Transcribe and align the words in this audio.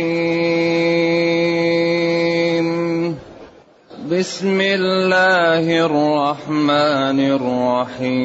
بسم 4.11 4.61
الله 4.61 5.85
الرحمن 5.85 7.19
الرحيم. 7.19 8.15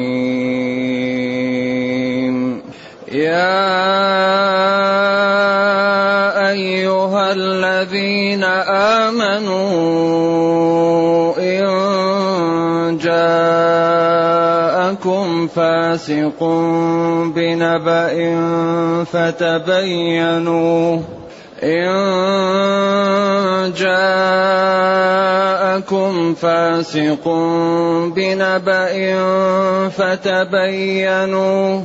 يا 3.11 3.55
أيها 6.51 7.31
الذين 7.31 8.43
آمنوا 8.99 9.63
إن 11.39 12.97
جاءكم 13.03 14.14
فاسق 15.47 16.43
بنبأ 17.35 18.15
فتبينوا 19.03 20.99
إن 21.63 21.95
جاءكم 23.77 25.13
فاسق 26.33 27.27
بنبأ 28.15 29.15
فتبينوا 29.89 31.81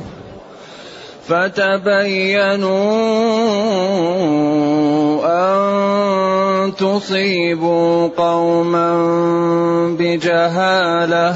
فتبينوا 1.27 2.81
أن 5.25 6.75
تصيبوا 6.75 8.07
قوما 8.17 8.91
بجهالة 9.99 11.35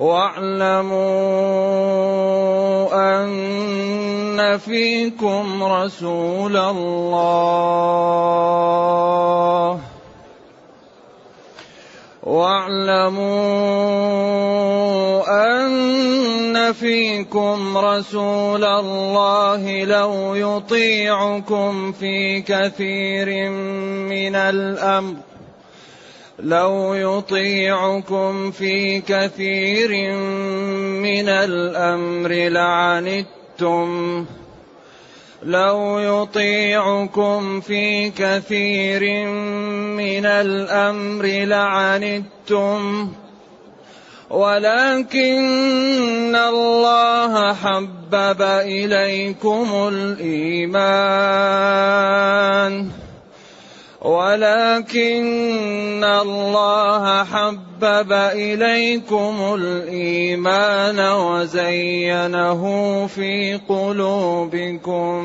واعلموا 0.00 0.96
أن 2.94 4.58
فيكم 4.58 5.64
رسول 5.64 6.56
الله. 6.56 7.80
واعلموا 12.22 13.20
أن 15.28 16.72
فيكم 16.72 17.78
رسول 17.78 18.64
الله 18.64 19.84
لو 19.84 20.34
يطيعكم 20.34 21.92
في 21.92 22.40
كثير 22.40 23.50
من 24.08 24.34
الأمر. 24.34 25.29
لو 26.42 26.94
يطيعكم 26.94 28.50
في 28.50 29.00
كثير 29.00 30.14
من 31.02 31.28
الامر 31.28 32.28
لعنتم 32.28 34.24
لو 35.42 35.98
يطيعكم 35.98 37.60
في 37.60 38.10
كثير 38.10 39.26
من 39.96 40.26
الامر 40.26 41.26
لعنتم 41.26 43.12
ولكن 44.30 46.36
الله 46.36 47.54
حبب 47.54 48.42
اليكم 48.42 49.88
الايمان 49.92 51.20
ولكن 54.00 56.04
الله 56.04 57.24
حبب 57.24 58.12
إليكم 58.32 59.54
الإيمان 59.54 61.00
وزينه 61.00 62.62
في 63.06 63.60
قلوبكم 63.68 65.20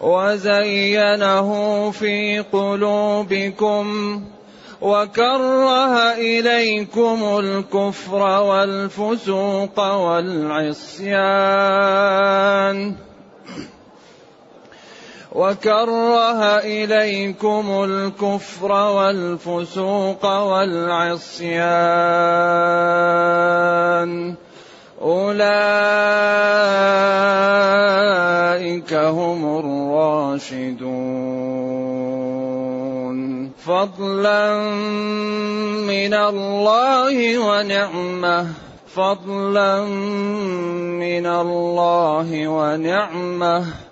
وزينه 0.00 1.50
في 1.90 2.44
قلوبكم 2.52 3.84
وكره 4.80 6.12
إليكم 6.12 7.38
الكفر 7.38 8.42
والفسوق 8.42 9.80
والعصيان 9.80 11.10
وكره 15.32 16.42
إليكم 16.58 17.84
الكفر 17.84 18.72
والفسوق 18.72 20.26
والعصيان. 20.26 21.50
أولئك 25.02 25.50
هم 28.94 29.58
الراشدون. 29.58 30.70
فضلا 33.66 34.54
من 35.86 36.14
الله 36.14 37.38
ونعمة. 37.38 38.46
فضلا 38.94 39.84
من 40.98 41.26
الله 41.26 42.48
ونعمة. 42.48 43.89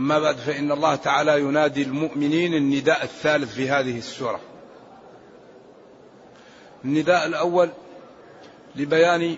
أما 0.00 0.18
بعد 0.18 0.36
فإن 0.36 0.72
الله 0.72 0.94
تعالى 0.94 1.40
ينادي 1.40 1.82
المؤمنين 1.82 2.54
النداء 2.54 3.04
الثالث 3.04 3.54
في 3.54 3.70
هذه 3.70 3.98
السورة. 3.98 4.40
النداء 6.84 7.26
الأول 7.26 7.70
لبيان 8.76 9.36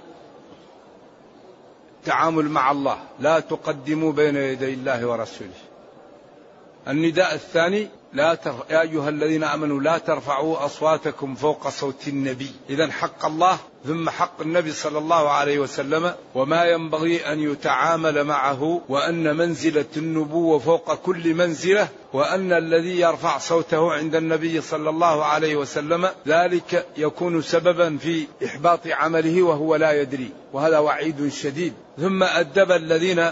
التعامل 1.98 2.48
مع 2.48 2.70
الله. 2.70 2.98
لا 3.20 3.40
تقدموا 3.40 4.12
بين 4.12 4.36
يدي 4.36 4.74
الله 4.74 5.06
ورسوله. 5.06 5.50
النداء 6.88 7.34
الثاني 7.34 7.88
لا 8.14 8.34
ترفع 8.34 8.64
يا 8.70 8.80
أيها 8.80 9.08
الذين 9.08 9.44
آمنوا 9.44 9.80
لا 9.80 9.98
ترفعوا 9.98 10.64
أصواتكم 10.64 11.34
فوق 11.34 11.68
صوت 11.68 12.08
النبي. 12.08 12.50
إذا 12.70 12.92
حق 12.92 13.26
الله 13.26 13.58
ثم 13.86 14.10
حق 14.10 14.40
النبي 14.40 14.72
صلى 14.72 14.98
الله 14.98 15.30
عليه 15.30 15.59
وسلم 15.59 16.14
وما 16.34 16.64
ينبغي 16.64 17.32
أن 17.32 17.41
يتعامل 17.41 18.24
معه 18.24 18.80
وأن 18.88 19.36
منزلة 19.36 19.86
النبوة 19.97 20.59
فوق 20.59 20.94
كل 20.94 21.34
منزلة 21.34 21.88
وأن 22.12 22.53
الذي 22.53 23.00
يرفع 23.00 23.38
صوته 23.38 23.92
عند 23.92 24.15
النبي 24.15 24.60
صلى 24.60 24.91
الله 24.91 25.24
عليه 25.24 25.56
وسلم 25.56 26.08
ذلك 26.26 26.86
يكون 26.97 27.42
سببا 27.42 27.97
في 27.97 28.26
إحباط 28.44 28.80
عمله 28.86 29.42
وهو 29.42 29.76
لا 29.76 30.00
يدري. 30.00 30.30
وهذا 30.53 30.78
وعيد 30.78 31.28
شديد. 31.28 31.72
ثم 31.98 32.22
أدب 32.22 32.72
الذين 32.72 33.30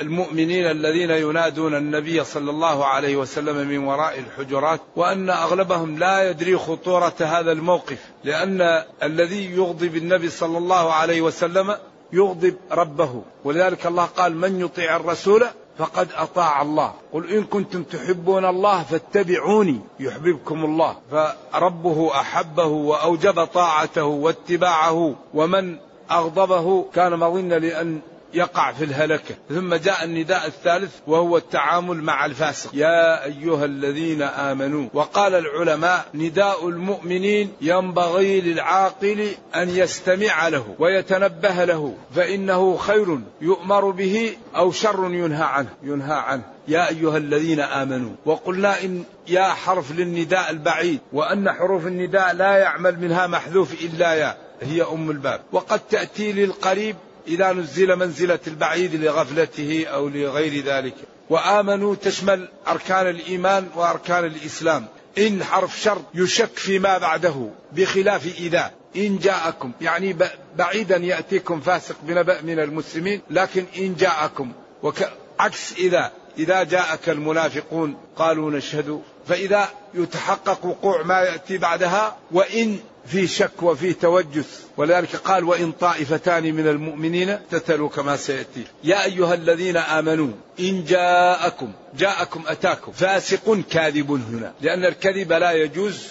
المؤمنين 0.00 0.70
الذين 0.70 1.10
ينادون 1.10 1.74
النبي 1.74 2.24
صلى 2.24 2.50
الله 2.50 2.84
عليه 2.84 3.16
وسلم 3.16 3.68
من 3.68 3.78
وراء 3.78 4.18
الحجرات 4.18 4.80
وأن 4.96 5.30
أغلبهم 5.30 5.98
لا 5.98 6.30
يدري 6.30 6.56
خطورة 6.56 7.14
هذا 7.20 7.52
الموقف 7.52 7.98
لأن 8.24 8.84
الذي 9.02 9.52
يغضب 9.54 9.96
النبي 9.96 10.28
صلى 10.28 10.58
الله 10.58 10.92
عليه 10.92 11.20
وسلم 11.20 11.76
يغضب 12.12 12.54
ربه. 12.72 13.22
ولذلك 13.44 13.86
الله 13.86 14.04
قال 14.04 14.36
من 14.36 14.60
يطيع 14.60 14.96
الرسول 14.96 15.44
فقد 15.78 16.08
أطاع 16.16 16.62
الله. 16.62 16.92
قل 17.12 17.30
إن 17.30 17.44
كنتم 17.44 17.82
تحبون 17.82 18.44
الله 18.44 18.82
فاتبعوني 18.82 19.80
يحببكم 20.00 20.64
الله. 20.64 20.96
فربه 21.10 22.10
أحبه 22.14 22.66
وأوجب 22.66 23.44
طاعته 23.44 24.04
واتباعه 24.04 25.14
ومن 25.34 25.76
أغضبه 26.10 26.84
كان 26.94 27.18
مظنة 27.18 27.58
لأن 27.58 28.00
يقع 28.34 28.72
في 28.72 28.84
الهلكة. 28.84 29.34
ثم 29.48 29.74
جاء 29.74 30.04
النداء 30.04 30.46
الثالث 30.46 30.92
وهو 31.06 31.36
التعامل 31.36 32.02
مع 32.02 32.26
الفاسق. 32.26 32.70
يا 32.74 33.24
أيها 33.24 33.64
الذين 33.64 34.22
آمنوا 34.22 34.88
وقال 34.94 35.34
العلماء 35.34 36.06
نداء 36.14 36.68
المؤمنين 36.68 37.52
ينبغي 37.60 38.40
للعاقل 38.40 39.28
أن 39.56 39.68
يستمع 39.68 40.48
له 40.48 40.74
ويتنبه 40.78 41.64
له 41.64 41.94
فإنه 42.14 42.76
خير 42.76 43.18
يؤمر 43.40 43.90
به 43.90 44.36
أو 44.56 44.72
شر 44.72 45.04
ينهى 45.04 45.44
عنه. 45.44 45.68
ينهى 45.82 46.14
عنه. 46.14 46.42
يا 46.68 46.88
أيها 46.88 47.16
الذين 47.16 47.60
آمنوا 47.60 48.10
وقلنا 48.24 48.84
إن 48.84 49.04
يا 49.28 49.44
حرف 49.44 49.92
للنداء 49.92 50.50
البعيد 50.50 51.00
وأن 51.12 51.52
حروف 51.52 51.86
النداء 51.86 52.34
لا 52.34 52.56
يعمل 52.56 53.00
منها 53.00 53.26
محذوف 53.26 53.84
إلا 53.84 54.14
يا 54.14 54.36
هي 54.62 54.82
أم 54.82 55.10
الباب. 55.10 55.40
وقد 55.52 55.80
تأتي 55.80 56.32
للقريب 56.32 56.96
إذا 57.26 57.52
نزل 57.52 57.96
منزلة 57.96 58.38
البعيد 58.46 58.94
لغفلته 58.94 59.86
أو 59.86 60.08
لغير 60.08 60.64
ذلك. 60.64 60.94
وآمنوا 61.30 61.94
تشمل 61.94 62.48
أركان 62.68 63.06
الإيمان 63.08 63.68
وأركان 63.76 64.24
الإسلام. 64.24 64.86
إن 65.18 65.44
حرف 65.44 65.80
شرط 65.80 66.02
يشك 66.14 66.56
فيما 66.56 66.98
بعده 66.98 67.50
بخلاف 67.72 68.26
إذا. 68.38 68.70
إن 68.96 69.18
جاءكم 69.18 69.72
يعني 69.80 70.16
بعيدا 70.56 70.96
يأتيكم 70.96 71.60
فاسق 71.60 71.96
بنبأ 72.02 72.40
من 72.42 72.58
المسلمين 72.58 73.20
لكن 73.30 73.64
إن 73.78 73.94
جاءكم. 73.94 74.52
وعكس 74.82 75.72
إذا. 75.78 76.12
إذا 76.38 76.62
جاءك 76.62 77.08
المنافقون 77.08 77.96
قالوا 78.16 78.50
نشهد 78.50 79.02
فإذا 79.26 79.68
يتحقق 79.94 80.64
وقوع 80.64 81.02
ما 81.02 81.20
يأتي 81.20 81.58
بعدها 81.58 82.16
وإن 82.32 82.78
في 83.06 83.26
شك 83.26 83.62
وفي 83.62 83.92
توجس. 83.92 84.62
ولذلك 84.76 85.16
قال 85.16 85.44
وإن 85.44 85.72
طائفتان 85.72 86.54
من 86.54 86.68
المؤمنين 86.68 87.38
تتلوا 87.50 87.88
كما 87.88 88.16
سيأتي. 88.16 88.64
يا 88.84 89.04
أيها 89.04 89.34
الذين 89.34 89.76
آمنوا 89.76 90.28
إن 90.60 90.84
جاءكم 90.84 91.72
جاءكم 91.98 92.42
أتاكم. 92.46 92.92
فاسق 92.92 93.60
كاذب 93.70 94.10
هنا 94.10 94.52
لأن 94.60 94.84
الكذب 94.84 95.32
لا 95.32 95.52
يجوز 95.52 96.08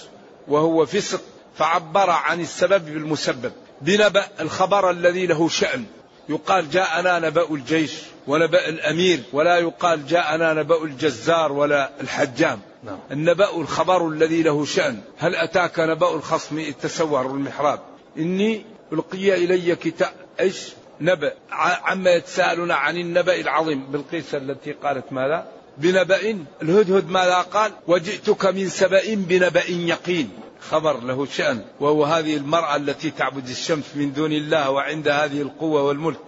وهو 0.47 0.85
فسق. 0.85 1.21
فعبر 1.57 2.09
عن 2.09 2.41
السبب 2.41 2.85
بالمسبب. 2.85 3.51
بنبأ 3.81 4.27
الخبر 4.39 4.89
الذي 4.91 5.25
له 5.25 5.49
شأن. 5.49 5.85
يقال 6.29 6.69
جاءنا 6.69 7.19
نبأ 7.19 7.51
الجيش 7.51 7.91
ونبأ 8.27 8.69
الأمير 8.69 9.19
ولا 9.33 9.57
يقال 9.57 10.07
جاءنا 10.07 10.53
نبأ 10.53 10.83
الجزار 10.83 11.51
ولا 11.51 11.91
الحجام. 12.01 12.59
نعم. 12.83 12.99
النبأ 13.11 13.57
الخبر 13.57 14.07
الذي 14.07 14.43
له 14.43 14.65
شأن. 14.65 15.01
هل 15.17 15.35
أتاك 15.35 15.79
نبأ 15.79 16.15
الخصم 16.15 16.57
إذ 16.57 16.73
تسوروا 16.73 17.33
المحراب؟ 17.33 17.79
إني 18.17 18.65
ألقي 18.93 19.35
إلي 19.35 19.75
كتاب. 19.75 20.13
إيش؟ 20.39 20.69
نبأ. 21.01 21.33
عما 21.51 22.11
يتساءلون 22.11 22.71
عن 22.71 22.97
النبأ 22.97 23.35
العظيم. 23.35 23.91
بالقيس 23.91 24.35
التي 24.35 24.71
قالت 24.71 25.13
ماذا؟ 25.13 25.47
بنبأ. 25.77 26.45
الهدهد 26.61 27.09
ماذا 27.09 27.37
قال؟ 27.41 27.71
وجئتك 27.87 28.45
من 28.45 28.69
سبأ 28.69 29.01
بنبأ 29.15 29.69
يقين. 29.69 30.29
خبر 30.69 30.99
له 30.99 31.25
شأن 31.25 31.65
وهو 31.79 32.05
هذه 32.05 32.37
المرأة 32.37 32.75
التي 32.75 33.11
تعبد 33.11 33.47
الشمس 33.47 33.85
من 33.95 34.13
دون 34.13 34.31
الله 34.31 34.69
وعند 34.69 35.07
هذه 35.07 35.41
القوة 35.41 35.83
والملك. 35.83 36.19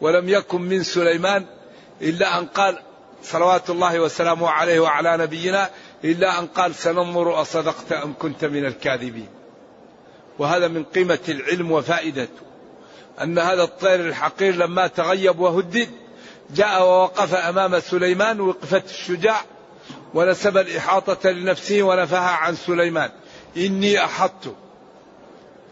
ولم 0.00 0.28
يكن 0.28 0.62
من 0.62 0.82
سليمان 0.82 1.46
إلا 2.02 2.38
أن 2.38 2.46
قال 2.46 2.78
صلوات 3.22 3.70
الله 3.70 4.00
وسلامه 4.00 4.48
عليه 4.48 4.80
وعلى 4.80 5.16
نبينا 5.16 5.70
إلا 6.04 6.38
أن 6.38 6.46
قال 6.46 6.74
سننظر 6.74 7.40
أصدقت 7.42 7.92
أم 7.92 8.14
كنت 8.18 8.44
من 8.44 8.64
الكاذبين. 8.64 9.28
وهذا 10.38 10.68
من 10.68 10.84
قيمة 10.84 11.18
العلم 11.28 11.72
وفائدته 11.72 12.42
أن 13.22 13.38
هذا 13.38 13.62
الطير 13.62 14.00
الحقير 14.00 14.54
لما 14.54 14.86
تغيب 14.86 15.38
وهدد 15.38 15.88
جاء 16.54 16.82
ووقف 16.82 17.34
أمام 17.34 17.80
سليمان 17.80 18.40
وقفة 18.40 18.82
الشجاع 18.84 19.40
ونسب 20.14 20.56
الإحاطة 20.56 21.30
لنفسه 21.30 21.82
ونفاها 21.82 22.30
عن 22.30 22.56
سليمان. 22.56 23.10
إني 23.56 24.04
أحطت 24.04 24.54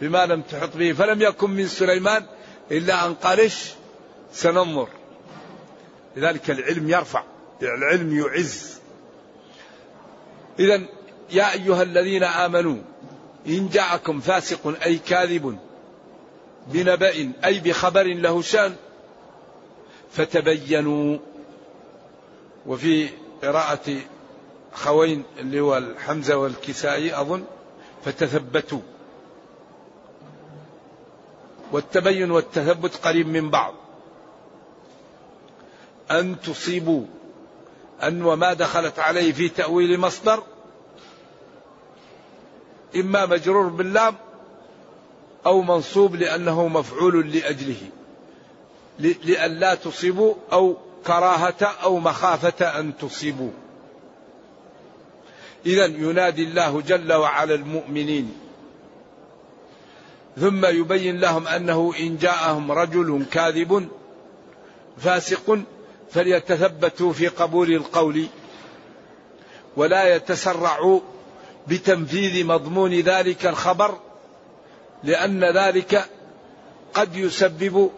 بما 0.00 0.26
لم 0.26 0.42
تحط 0.42 0.76
به. 0.76 0.92
فلم 0.92 1.22
يكن 1.22 1.50
من 1.50 1.66
سليمان 1.66 2.26
إلا 2.70 3.06
أن 3.06 3.14
قال 3.14 3.50
سننظر. 4.32 4.88
لذلك 6.16 6.50
العلم 6.50 6.90
يرفع. 6.90 7.24
العلم 7.62 8.18
يعز. 8.18 8.80
إذا 10.58 10.82
يا 11.30 11.52
أيها 11.52 11.82
الذين 11.82 12.24
آمنوا 12.24 12.76
إن 13.46 13.68
جاءكم 13.68 14.20
فاسق 14.20 14.82
أي 14.84 14.98
كاذب 14.98 15.58
بنبأ 16.66 17.32
أي 17.44 17.58
بخبر 17.60 18.02
له 18.02 18.42
شأن 18.42 18.76
فتبينوا. 20.12 21.18
وفي 22.66 23.08
قراءة 23.42 23.96
خوين 24.72 25.22
اللي 25.38 25.60
هو 25.60 25.76
الحمزة 25.76 26.36
والكسائي 26.36 27.20
أظن 27.20 27.44
فتثبتوا. 28.04 28.80
والتبين 31.72 32.30
والتثبت 32.30 32.96
قريب 32.96 33.28
من 33.28 33.50
بعض. 33.50 33.74
أن 36.10 36.40
تصيبوا 36.40 37.04
أن 38.02 38.22
وما 38.22 38.52
دخلت 38.52 38.98
عليه 38.98 39.32
في 39.32 39.48
تأويل 39.48 40.00
مصدر 40.00 40.42
إما 42.96 43.26
مجرور 43.26 43.68
باللام 43.68 44.14
أو 45.46 45.62
منصوب 45.62 46.14
لأنه 46.14 46.68
مفعول 46.68 47.32
لأجله. 47.32 47.90
لأن 48.98 49.50
لا 49.50 49.74
تصيبوا 49.74 50.34
أو 50.52 50.76
كراهة 51.06 51.62
أو 51.82 51.98
مخافة 51.98 52.80
أن 52.80 52.96
تصيبوا. 52.96 53.50
إذا 55.66 55.84
ينادي 55.84 56.42
الله 56.44 56.80
جل 56.80 57.12
وعلا 57.12 57.54
المؤمنين. 57.54 58.32
ثم 60.36 60.66
يبين 60.66 61.20
لهم 61.20 61.48
أنه 61.48 61.92
إن 62.00 62.16
جاءهم 62.16 62.72
رجل 62.72 63.24
كاذب 63.32 63.88
فاسق 64.98 65.58
فليتثبتوا 66.10 67.12
في 67.12 67.28
قبول 67.28 67.72
القول 67.72 68.26
ولا 69.76 70.14
يتسرعوا 70.14 71.00
بتنفيذ 71.68 72.46
مضمون 72.46 72.94
ذلك 72.94 73.46
الخبر 73.46 73.98
لأن 75.04 75.44
ذلك 75.44 76.04
قد 76.94 77.16
يسبب 77.16 77.90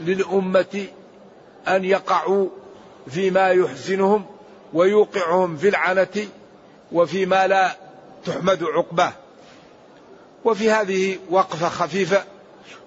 للأمة 0.00 0.86
أن 1.68 1.84
يقعوا 1.84 2.48
فيما 3.08 3.48
يحزنهم 3.48 4.26
ويوقعهم 4.72 5.56
في 5.56 5.68
العنة 5.68 6.28
وفيما 6.92 7.46
لا 7.46 7.76
تحمد 8.24 8.62
عقباه. 8.62 9.12
وفي 10.44 10.70
هذه 10.70 11.18
وقفة 11.30 11.68
خفيفة 11.68 12.24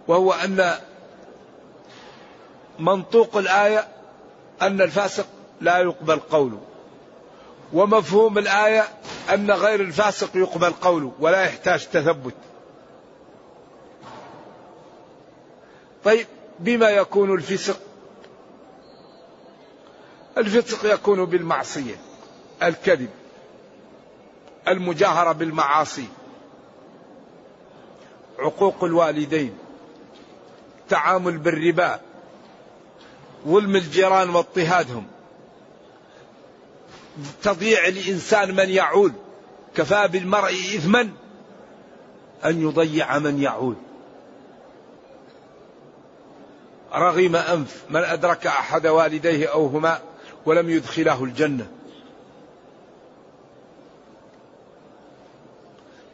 وهو 0.08 0.34
أن 0.34 0.72
منطوق 2.80 3.38
الآية 3.38 3.88
أن 4.62 4.82
الفاسق 4.82 5.26
لا 5.62 5.78
يقبل 5.78 6.20
قوله. 6.20 6.62
ومفهوم 7.74 8.38
الآية 8.38 8.88
أن 9.34 9.52
غير 9.52 9.82
الفاسق 9.82 10.30
يقبل 10.36 10.72
قوله 10.72 11.12
ولا 11.20 11.42
يحتاج 11.44 11.88
تثبت. 11.88 12.36
طيب 16.04 16.28
بما 16.60 16.90
يكون 16.90 17.34
الفسق؟ 17.34 17.80
الفسق 20.38 20.94
يكون 20.94 21.26
بالمعصية 21.26 21.96
الكذب. 22.64 23.10
المجاهرة 24.68 25.32
بالمعاصي. 25.32 26.08
عقوق 28.40 28.84
الوالدين 28.84 29.54
تعامل 30.90 31.38
بالربا 31.38 32.00
ظلم 33.48 33.76
الجيران 33.76 34.30
واضطهادهم. 34.30 35.08
تضييع 37.44 37.88
الإنسان 37.88 38.56
من 38.56 38.70
يعول. 38.70 39.12
كفى 39.76 40.08
بالمرء 40.08 40.52
إثما 40.52 41.10
أن 42.46 42.62
يضيع 42.62 43.20
من 43.20 43.42
يعول. 43.42 43.76
رغم 46.94 47.36
أنف 47.36 47.84
من 47.90 48.04
أدرك 48.04 48.48
أحد 48.48 48.88
والديه 48.88 49.48
أو 49.48 49.66
هما 49.66 50.00
ولم 50.46 50.70
يدخله 50.70 51.24
الجنة. 51.24 51.68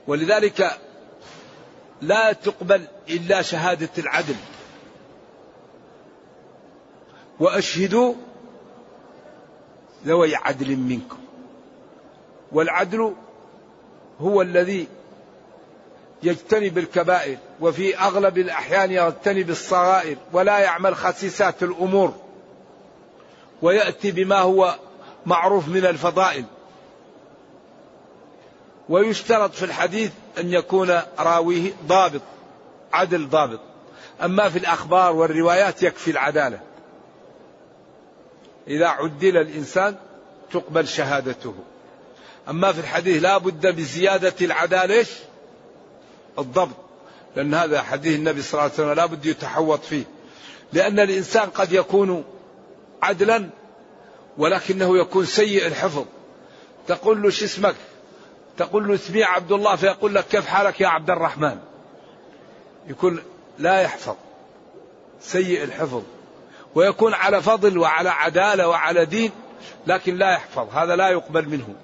ولذلك 0.07 0.77
لا 2.01 2.33
تقبل 2.33 2.81
إلا 3.09 3.41
شهادة 3.41 3.89
العدل. 3.97 4.35
وأشهدوا 7.39 8.13
ذوي 10.05 10.35
عدل 10.35 10.75
منكم. 10.75 11.17
والعدل 12.51 13.13
هو 14.21 14.41
الذي 14.41 14.87
يجتنب 16.23 16.77
الكبائر 16.77 17.37
وفي 17.59 17.97
أغلب 17.97 18.37
الأحيان 18.37 18.91
يجتنب 18.91 19.49
الصغائر 19.49 20.17
ولا 20.33 20.59
يعمل 20.59 20.95
خسيسات 20.95 21.63
الأمور 21.63 22.13
ويأتي 23.61 24.11
بما 24.11 24.39
هو 24.39 24.75
معروف 25.25 25.67
من 25.67 25.85
الفضائل. 25.85 26.45
ويشترط 28.89 29.53
في 29.53 29.65
الحديث 29.65 30.11
أن 30.37 30.53
يكون 30.53 31.01
راويه 31.19 31.73
ضابط 31.87 32.21
عدل 32.93 33.29
ضابط. 33.29 33.59
أما 34.23 34.49
في 34.49 34.59
الأخبار 34.59 35.15
والروايات 35.15 35.83
يكفي 35.83 36.11
العدالة. 36.11 36.59
إذا 38.67 38.87
عدل 38.87 39.37
الإنسان 39.37 39.95
تقبل 40.51 40.87
شهادته. 40.87 41.53
أما 42.49 42.71
في 42.71 42.79
الحديث 42.79 43.23
لا 43.23 43.37
بد 43.37 43.75
بزيادة 43.75 44.33
العدالة 44.41 45.05
الضبط. 46.39 46.75
لأن 47.35 47.53
هذا 47.53 47.81
حديث 47.81 48.15
النبي 48.15 48.41
صلى 48.41 48.51
الله 48.51 48.63
عليه 48.63 48.73
وسلم 48.73 48.91
لا 48.91 49.05
بد 49.05 49.25
يتحوط 49.25 49.83
فيه. 49.83 50.03
لأن 50.73 50.99
الإنسان 50.99 51.49
قد 51.49 51.71
يكون 51.71 52.23
عدلا 53.01 53.49
ولكنه 54.37 54.97
يكون 54.97 55.25
سيء 55.25 55.67
الحفظ. 55.67 56.05
تقول 56.87 57.21
له 57.21 57.29
شو 57.29 57.45
اسمك؟ 57.45 57.75
تقول 58.57 58.87
له 58.87 58.95
اسمي 58.95 59.23
عبد 59.23 59.51
الله 59.51 59.75
فيقول 59.75 60.15
لك 60.15 60.27
كيف 60.27 60.45
حالك 60.45 60.81
يا 60.81 60.87
عبد 60.87 61.09
الرحمن؟ 61.09 61.57
يكون 62.87 63.23
لا 63.59 63.81
يحفظ. 63.81 64.15
سيء 65.21 65.63
الحفظ. 65.63 66.03
ويكون 66.75 67.13
على 67.13 67.41
فضل 67.41 67.77
وعلى 67.77 68.09
عدالة 68.09 68.67
وعلى 68.67 69.05
دين 69.05 69.31
لكن 69.87 70.15
لا 70.15 70.31
يحفظ. 70.31 70.69
هذا 70.71 70.95
لا 70.95 71.09
يقبل 71.09 71.49
منه. 71.49 71.75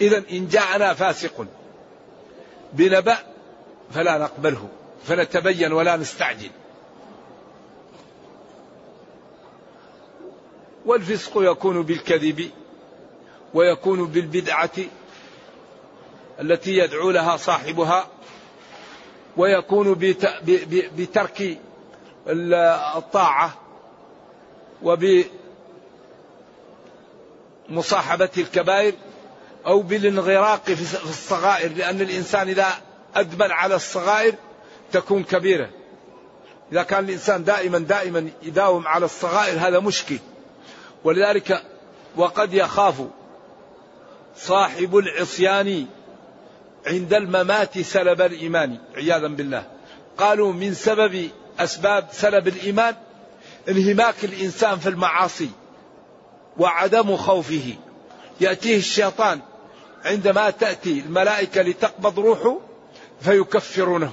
إذا 0.00 0.22
إن 0.30 0.48
جاءنا 0.48 0.94
فاسق 0.94 1.46
بنبأ 2.72 3.18
فلا 3.94 4.18
نقبله 4.18 4.68
فنتبين 5.04 5.72
ولا 5.72 5.96
نستعجل. 5.96 6.50
والفسق 10.86 11.32
يكون 11.36 11.82
بالكذب. 11.82 12.50
ويكون 13.54 14.06
بالبدعة 14.06 14.70
التي 16.40 16.76
يدعو 16.76 17.10
لها 17.10 17.36
صاحبها 17.36 18.08
ويكون 19.36 19.94
بترك 20.96 21.58
الطاعة 22.96 23.54
وبمصاحبة 27.68 28.30
الكبائر 28.38 28.92
أو 29.66 29.82
بالانغراق 29.82 30.64
في 30.64 30.80
الصغائر 31.04 31.72
لأن 31.72 32.00
الإنسان 32.00 32.48
إذا 32.48 32.66
أدمن 33.14 33.50
على 33.50 33.74
الصغائر 33.74 34.34
تكون 34.92 35.24
كبيرة. 35.24 35.70
إذا 36.72 36.82
كان 36.82 37.04
الإنسان 37.04 37.44
دائما 37.44 37.78
دائما 37.78 38.30
يداوم 38.42 38.86
على 38.86 39.04
الصغائر 39.04 39.58
هذا 39.58 39.80
مشكل. 39.80 40.18
ولذلك 41.04 41.62
وقد 42.16 42.54
يخاف 42.54 43.02
صاحب 44.38 44.96
العصيان 44.96 45.86
عند 46.86 47.14
الممات 47.14 47.78
سلب 47.78 48.20
الإيمان 48.20 48.78
عياذا 48.96 49.26
بالله. 49.26 49.66
قالوا 50.18 50.52
من 50.52 50.74
سبب 50.74 51.28
أسباب 51.58 52.08
سلب 52.12 52.48
الإيمان 52.48 52.94
انهماك 53.68 54.24
الإنسان 54.24 54.78
في 54.78 54.88
المعاصي 54.88 55.50
وعدم 56.58 57.16
خوفه. 57.16 57.74
يأتيه 58.40 58.76
الشيطان 58.76 59.40
عندما 60.04 60.50
تأتي 60.50 61.00
الملائكة 61.00 61.62
لتقبض 61.62 62.18
روحه 62.18 62.58
فيكفرونه. 63.20 64.12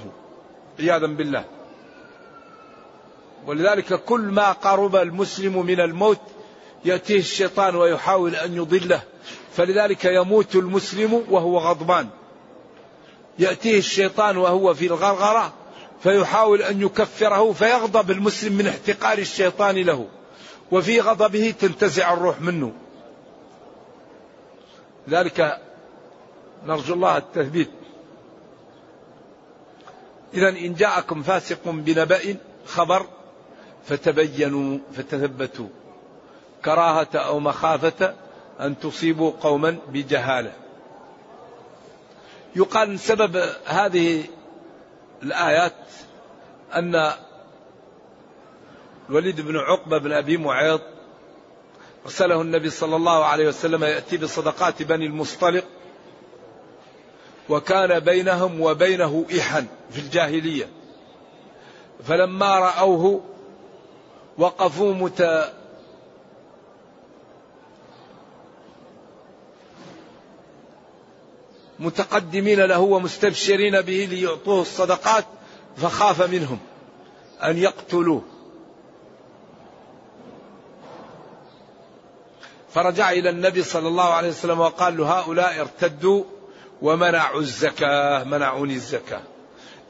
عياذا 0.80 1.06
بالله. 1.06 1.44
ولذلك 3.46 4.04
كل 4.04 4.20
ما 4.20 4.52
قرب 4.52 4.96
المسلم 4.96 5.66
من 5.66 5.80
الموت 5.80 6.20
يأتيه 6.84 7.18
الشيطان 7.18 7.76
ويحاول 7.76 8.36
أن 8.36 8.54
يضله. 8.56 9.02
فلذلك 9.56 10.04
يموت 10.04 10.56
المسلم 10.56 11.24
وهو 11.30 11.58
غضبان. 11.58 12.08
يأتيه 13.38 13.78
الشيطان 13.78 14.36
وهو 14.36 14.74
في 14.74 14.86
الغرغرة 14.86 15.52
فيحاول 16.02 16.62
أن 16.62 16.82
يكفره 16.82 17.52
فيغضب 17.52 18.10
المسلم 18.10 18.52
من 18.52 18.66
احتقار 18.66 19.18
الشيطان 19.18 19.76
له. 19.76 20.06
وفي 20.72 21.00
غضبه 21.00 21.54
تنتزع 21.60 22.12
الروح 22.12 22.40
منه. 22.40 22.72
ذلك 25.08 25.60
نرجو 26.66 26.94
الله 26.94 27.16
التثبيت. 27.16 27.70
إذا 30.34 30.48
إن 30.48 30.74
جاءكم 30.74 31.22
فاسق 31.22 31.58
بنبأ 31.64 32.36
خبر 32.66 33.06
فتبينوا 33.86 34.78
فتثبتوا. 34.96 35.68
كراهة 36.64 37.08
أو 37.14 37.40
مخافة 37.40 38.14
أن 38.60 38.78
تصيبوا 38.78 39.32
قوما 39.40 39.78
بجهالة. 39.88 40.52
يقال 42.56 42.98
سبب 42.98 43.42
هذه 43.66 44.24
الآيات 45.22 45.72
أن 46.74 47.12
الوليد 49.08 49.40
بن 49.40 49.56
عقبة 49.56 49.98
بن 49.98 50.12
أبي 50.12 50.36
معيط 50.36 50.80
أرسله 52.04 52.40
النبي 52.40 52.70
صلى 52.70 52.96
الله 52.96 53.24
عليه 53.24 53.48
وسلم 53.48 53.84
يأتي 53.84 54.16
بصدقات 54.16 54.82
بني 54.82 55.06
المصطلق 55.06 55.64
وكان 57.48 58.00
بينهم 58.00 58.60
وبينه 58.60 59.26
إحا 59.38 59.66
في 59.90 59.98
الجاهلية. 59.98 60.68
فلما 62.04 62.58
رأوه 62.58 63.20
وقفوا 64.38 64.94
مت 64.94 65.52
متقدمين 71.78 72.60
له 72.60 72.78
ومستبشرين 72.80 73.80
به 73.80 74.08
ليعطوه 74.10 74.62
الصدقات 74.62 75.24
فخاف 75.76 76.30
منهم 76.30 76.58
أن 77.44 77.58
يقتلوه. 77.58 78.22
فرجع 82.74 83.10
إلى 83.10 83.30
النبي 83.30 83.62
صلى 83.62 83.88
الله 83.88 84.14
عليه 84.14 84.28
وسلم 84.28 84.60
وقال 84.60 84.96
له 84.96 85.18
هؤلاء 85.20 85.60
ارتدوا 85.60 86.24
ومنعوا 86.82 87.40
الزكاة 87.40 88.24
منعوني 88.24 88.74
الزكاة. 88.74 89.22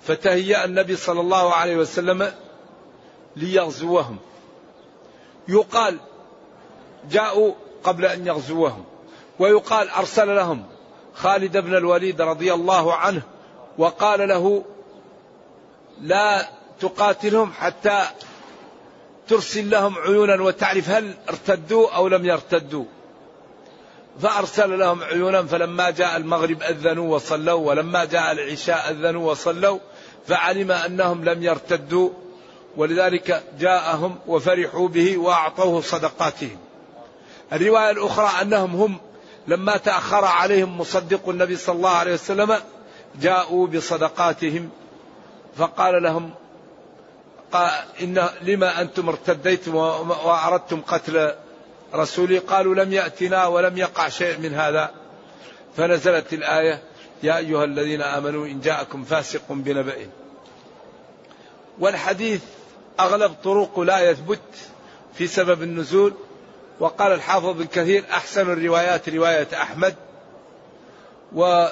فتهيأ 0.03 0.65
النبي 0.65 0.97
صلى 0.97 1.21
الله 1.21 1.55
عليه 1.55 1.77
وسلم 1.77 2.33
ليغزوهم. 3.37 4.17
يقال 5.49 5.99
جاءوا 7.11 7.53
قبل 7.85 8.05
أن 8.05 8.27
يغزوهم 8.27 8.85
ويقال 9.39 9.89
أرسل 9.89 10.37
لهم 10.37 10.65
خالد 11.17 11.57
بن 11.57 11.75
الوليد 11.75 12.21
رضي 12.21 12.55
الله 12.55 12.95
عنه 12.95 13.23
وقال 13.79 14.29
له 14.29 14.65
لا 16.01 16.49
تقاتلهم 16.81 17.53
حتى 17.53 18.03
ترسل 19.29 19.71
لهم 19.71 19.99
عيونا 19.99 20.43
وتعرف 20.43 20.91
هل 20.91 21.15
ارتدوا 21.29 21.91
أو 21.97 22.09
لم 22.09 22.25
يرتدوا 22.25 22.85
فأرسل 24.23 24.79
لهم 24.79 25.03
عيونا 25.03 25.43
فلما 25.43 25.91
جاء 25.91 26.17
المغرب 26.17 26.63
أذنوا 26.63 27.15
وصلوا 27.15 27.69
ولما 27.69 28.05
جاء 28.05 28.33
العشاء 28.33 28.91
أذنوا 28.91 29.31
وصلوا 29.31 29.79
فعلم 30.27 30.73
أنهم 30.73 31.25
لم 31.25 31.43
يرتدوا 31.43 32.11
ولذلك 32.77 33.43
جاءهم 33.59 34.19
وفرحوا 34.27 34.89
به 34.89 35.19
وأعطوه 35.19 35.81
صدقاتهم. 35.81 36.59
الرواية 37.53 37.91
الأخرى 37.91 38.43
أنهم 38.43 38.77
هم 38.77 38.99
لما 39.49 39.77
تأخر 39.77 40.25
عليهم 40.25 40.79
مصدق 40.79 41.29
النبي 41.29 41.57
صلى 41.57 41.77
الله 41.77 41.91
عليه 41.91 42.15
وسلم 42.15 42.61
جاءوا 43.21 43.67
بصدقاتهم 43.67 44.71
فقال 45.57 46.03
لهم 46.03 46.31
قال 47.53 47.71
إن 48.03 48.29
لما 48.43 48.81
أنتم 48.81 49.09
ارتديتم 49.09 49.75
وأردتم 49.75 50.81
قتل 50.81 51.35
رسولي؟ 51.95 52.39
قالوا 52.39 52.75
لم 52.75 52.93
يأتنا 52.93 53.47
ولم 53.47 53.79
يقع 53.79 54.09
شيء 54.09 54.39
من 54.39 54.55
هذا. 54.55 54.91
فنزلت 55.77 56.33
الآية 56.33 56.83
يا 57.23 57.39
أيها 57.39 57.65
الذين 57.65 58.03
آمنوا 58.03 58.47
إن 58.47 58.61
جاءكم 58.61 59.05
فاسق 59.05 59.43
بنبأ. 59.51 59.95
والحديث 61.79 62.43
أغلب 63.01 63.33
طرق 63.45 63.81
لا 63.81 64.11
يثبت 64.11 64.41
في 65.15 65.27
سبب 65.27 65.63
النزول 65.63 66.15
وقال 66.81 67.13
الحافظ 67.13 67.47
بن 67.47 67.65
كثير 67.65 68.05
أحسن 68.11 68.53
الروايات 68.53 69.09
رواية 69.09 69.49
أحمد. 69.55 69.95
و 71.35 71.67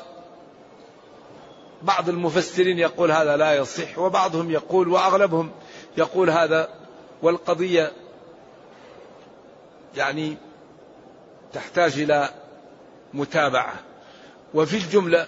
بعض 1.83 2.09
المفسرين 2.09 2.79
يقول 2.79 3.13
هذا 3.13 3.37
لا 3.37 3.55
يصح 3.55 3.99
وبعضهم 3.99 4.51
يقول 4.51 4.89
وأغلبهم 4.89 5.51
يقول 5.97 6.31
هذا 6.31 6.69
والقضية 7.23 7.93
يعني 9.97 10.37
تحتاج 11.53 11.99
إلى 11.99 12.31
متابعة. 13.15 13.75
وفي 14.55 14.77
الجملة 14.77 15.27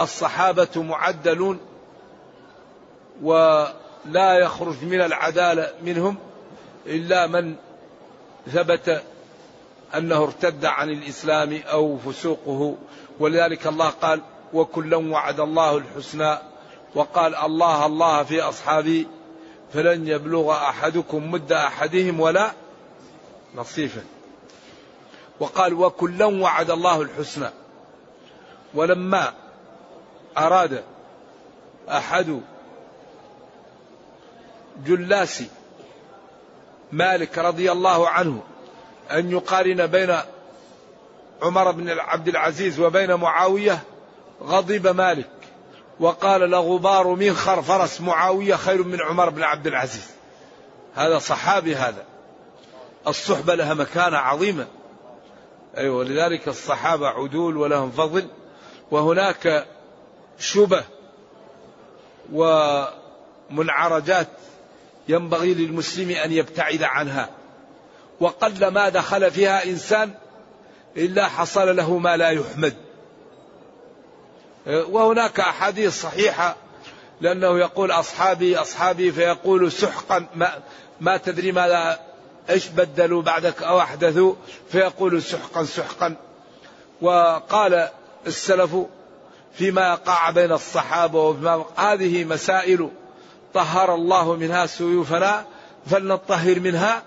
الصحابة 0.00 0.68
معدلون 0.76 1.60
ولا 3.22 4.38
يخرج 4.38 4.84
من 4.84 5.00
العدالة 5.00 5.72
منهم 5.82 6.16
إلا 6.86 7.26
من 7.26 7.56
ثبت 8.46 9.02
أنه 9.94 10.22
ارتد 10.22 10.64
عن 10.64 10.90
الإسلام 10.90 11.60
أو 11.66 11.98
فسوقه 11.98 12.76
ولذلك 13.20 13.66
الله 13.66 13.88
قال 13.88 14.20
وكلا 14.52 14.96
وعد 14.96 15.40
الله 15.40 15.76
الحسنى 15.76 16.38
وقال 16.94 17.34
الله 17.34 17.86
الله 17.86 18.22
في 18.22 18.40
أصحابي 18.40 19.06
فلن 19.72 20.08
يبلغ 20.08 20.52
أحدكم 20.52 21.30
مد 21.30 21.52
أحدهم 21.52 22.20
ولا 22.20 22.52
نصيفا 23.54 24.02
وقال 25.40 25.74
وكلا 25.74 26.26
وعد 26.26 26.70
الله 26.70 27.02
الحسنى 27.02 27.50
ولما 28.74 29.32
أراد 30.38 30.84
أحد 31.88 32.40
جلاس 34.86 35.42
مالك 36.92 37.38
رضي 37.38 37.72
الله 37.72 38.08
عنه 38.08 38.42
أن 39.10 39.30
يقارن 39.30 39.86
بين 39.86 40.16
عمر 41.42 41.70
بن 41.70 41.98
عبد 41.98 42.28
العزيز 42.28 42.80
وبين 42.80 43.14
معاوية 43.14 43.82
غضب 44.42 44.86
مالك 44.86 45.30
وقال 46.00 46.40
لغبار 46.40 47.08
منخر 47.08 47.62
فرس 47.62 48.00
معاوية 48.00 48.54
خير 48.54 48.82
من 48.82 49.00
عمر 49.00 49.28
بن 49.30 49.42
عبد 49.42 49.66
العزيز. 49.66 50.10
هذا 50.94 51.18
صحابي 51.18 51.76
هذا. 51.76 52.04
الصحبة 53.06 53.54
لها 53.54 53.74
مكانة 53.74 54.16
عظيمة. 54.16 54.66
أيوة 55.76 55.96
ولذلك 55.96 56.48
الصحابة 56.48 57.08
عدول 57.08 57.56
ولهم 57.56 57.90
فضل. 57.90 58.28
وهناك 58.90 59.66
شبه 60.38 60.84
ومنعرجات 62.32 64.28
ينبغي 65.10 65.54
للمسلم 65.54 66.10
أن 66.10 66.32
يبتعد 66.32 66.82
عنها. 66.82 67.28
وقل 68.20 68.66
ما 68.66 68.88
دخل 68.88 69.30
فيها 69.30 69.64
إنسان 69.64 70.10
إلا 70.96 71.28
حصل 71.28 71.76
له 71.76 71.98
ما 71.98 72.16
لا 72.16 72.30
يحمد. 72.30 72.74
وهناك 74.66 75.40
أحاديث 75.40 76.02
صحيحة 76.02 76.56
لأنه 77.20 77.58
يقول 77.58 77.90
أصحابي 77.90 78.56
أصحابي 78.56 79.12
فيقول 79.12 79.72
سحقا 79.72 80.26
ما, 80.34 80.58
ما 81.00 81.16
تدري 81.16 81.52
ماذا 81.52 82.00
إيش 82.50 82.68
بدلوا 82.68 83.22
بعدك 83.22 83.62
أو 83.62 83.80
أحدثوا؟ 83.80 84.34
فيقول 84.72 85.22
سحقا 85.22 85.64
سحقا. 85.64 86.16
وقال 87.00 87.88
السلف 88.26 88.76
فيما 89.54 89.88
يقع 89.88 90.30
بين 90.30 90.52
الصحابة 90.52 91.22
وفيما 91.22 91.64
هذه 91.76 92.24
مسائل 92.24 92.90
طهر 93.54 93.94
الله 93.94 94.36
منها 94.36 94.66
سيوفنا 94.66 95.44
فلنطهر 95.86 96.60
منها 96.60 97.02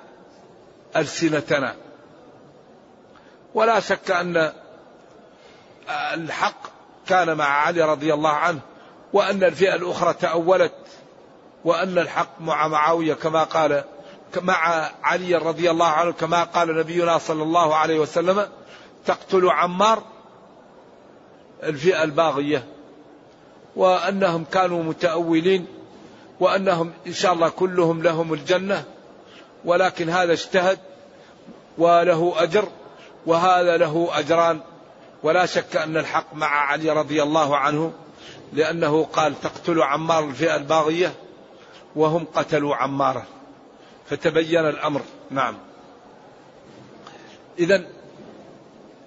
ألسنتنا. 0.95 1.75
ولا 3.53 3.79
شك 3.79 4.11
أن 4.11 4.53
الحق 5.89 6.73
كان 7.07 7.37
مع 7.37 7.45
علي 7.45 7.81
رضي 7.81 8.13
الله 8.13 8.29
عنه 8.29 8.59
وأن 9.13 9.43
الفئة 9.43 9.75
الأخرى 9.75 10.13
تأولت 10.13 10.73
وأن 11.65 11.97
الحق 11.97 12.41
مع 12.41 12.67
معاوية 12.67 13.13
كما 13.13 13.43
قال 13.43 13.83
مع 14.41 14.91
علي 15.03 15.35
رضي 15.35 15.71
الله 15.71 15.87
عنه 15.87 16.11
كما 16.11 16.43
قال 16.43 16.77
نبينا 16.77 17.17
صلى 17.17 17.43
الله 17.43 17.75
عليه 17.75 17.99
وسلم 17.99 18.47
تقتل 19.05 19.49
عمار 19.49 20.03
الفئة 21.63 22.03
الباغية 22.03 22.65
وأنهم 23.75 24.43
كانوا 24.43 24.83
متأولين. 24.83 25.67
وأنهم 26.43 26.91
إن 27.07 27.13
شاء 27.13 27.33
الله 27.33 27.49
كلهم 27.49 28.03
لهم 28.03 28.33
الجنة 28.33 28.83
ولكن 29.65 30.09
هذا 30.09 30.33
اجتهد 30.33 30.79
وله 31.77 32.33
أجر 32.37 32.67
وهذا 33.25 33.77
له 33.77 34.09
أجران. 34.11 34.59
ولا 35.23 35.45
شك 35.45 35.75
أن 35.75 35.97
الحق 35.97 36.35
مع 36.35 36.47
علي 36.47 36.89
رضي 36.89 37.23
الله 37.23 37.57
عنه 37.57 37.93
لأنه 38.53 39.03
قال 39.03 39.41
تقتل 39.41 39.81
عمار 39.81 40.23
الفئة 40.29 40.55
الباغية 40.55 41.13
وهم 41.95 42.25
قتلوا 42.35 42.75
عمارا 42.75 43.23
فتبين 44.09 44.69
الأمر. 44.69 45.01
نعم. 45.31 45.57
إذا 47.59 47.85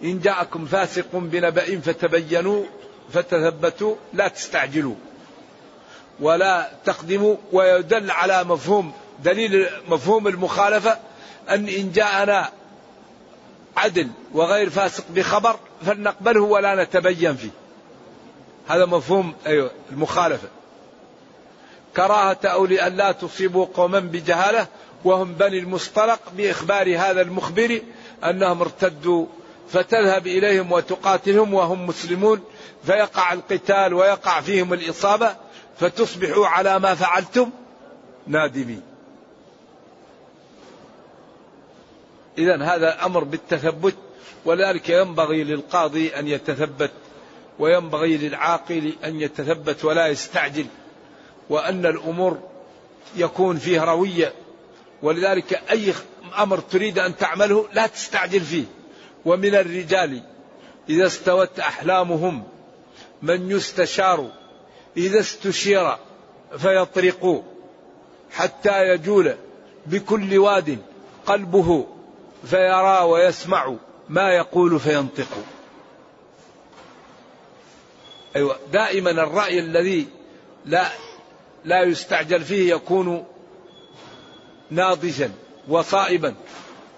إن 0.04 0.20
جاءكم 0.20 0.66
فاسق 0.66 1.06
بنبأ 1.12 1.80
فتبينوا 1.80 2.64
فتثبتوا 3.12 3.96
لا 4.12 4.28
تستعجلوا. 4.28 4.94
ولا 6.20 6.70
تقدموا 6.84 7.36
ويدل 7.52 8.10
على 8.10 8.44
مفهوم 8.44 8.92
دليل 9.24 9.68
مفهوم 9.88 10.28
المخالفة 10.28 10.98
أن 11.50 11.68
إن 11.68 11.92
جاءنا 11.92 12.50
عدل 13.76 14.08
وغير 14.34 14.70
فاسق 14.70 15.04
بخبر 15.10 15.56
فلنقبله 15.86 16.42
ولا 16.42 16.82
نتبين 16.84 17.36
فيه. 17.36 17.50
هذا 18.68 18.86
مفهوم 18.86 19.34
أيوة 19.46 19.70
المخالفة. 19.92 20.48
كراهة 21.96 22.38
أو 22.44 22.66
لأن 22.66 22.96
لا 22.96 23.12
تصيبوا 23.12 23.66
قوما 23.74 24.00
بجهالة 24.00 24.66
وهم 25.04 25.34
بني 25.34 25.58
المصطلق 25.58 26.20
بإخبار 26.36 26.98
هذا 26.98 27.20
المخبر 27.20 27.80
أنهم 28.24 28.60
ارتدوا 28.60 29.26
فتذهب 29.72 30.26
إليهم 30.26 30.72
وتقاتلهم 30.72 31.54
وهم 31.54 31.86
مسلمون 31.86 32.40
فيقع 32.86 33.32
القتال 33.32 33.94
ويقع 33.94 34.40
فيهم 34.40 34.72
الإصابة 34.72 35.36
فتصبحوا 35.80 36.46
على 36.46 36.78
ما 36.78 36.94
فعلتم 36.94 37.50
نادمين. 38.26 38.82
إذا 42.38 42.62
هذا 42.62 43.06
أمر 43.06 43.24
بالتثبت 43.24 43.94
ولذلك 44.44 44.88
ينبغي 44.88 45.44
للقاضي 45.44 46.08
أن 46.08 46.28
يتثبت 46.28 46.90
وينبغي 47.58 48.16
للعاقل 48.16 48.92
أن 49.04 49.20
يتثبت 49.20 49.84
ولا 49.84 50.06
يستعجل 50.06 50.66
وأن 51.50 51.86
الأمور 51.86 52.38
يكون 53.16 53.56
فيه 53.56 53.84
روية. 53.84 54.32
ولذلك 55.02 55.62
أي 55.70 55.94
أمر 56.38 56.58
تريد 56.58 56.98
أن 56.98 57.16
تعمله 57.16 57.68
لا 57.72 57.86
تستعجل 57.86 58.40
فيه. 58.40 58.64
ومن 59.24 59.54
الرجال 59.54 60.22
إذا 60.88 61.06
استوت 61.06 61.58
أحلامهم 61.58 62.44
من 63.22 63.50
يستشار 63.50 64.30
إذا 64.96 65.20
استشير 65.20 65.96
فيطرق 66.58 67.44
حتى 68.30 68.88
يجول 68.88 69.34
بكل 69.86 70.38
واد 70.38 70.78
قلبه 71.26 71.86
فيرى 72.44 73.02
ويسمع 73.02 73.74
ما 74.08 74.30
يقول 74.30 74.80
فينطق. 74.80 75.28
أيوة 78.36 78.58
دائما 78.72 79.10
الرأي 79.10 79.58
الذي 79.58 80.06
لا 80.64 80.86
لا 81.64 81.82
يستعجل 81.82 82.44
فيه 82.44 82.74
يكون 82.74 83.24
ناضجا 84.70 85.32
وصائبا. 85.68 86.34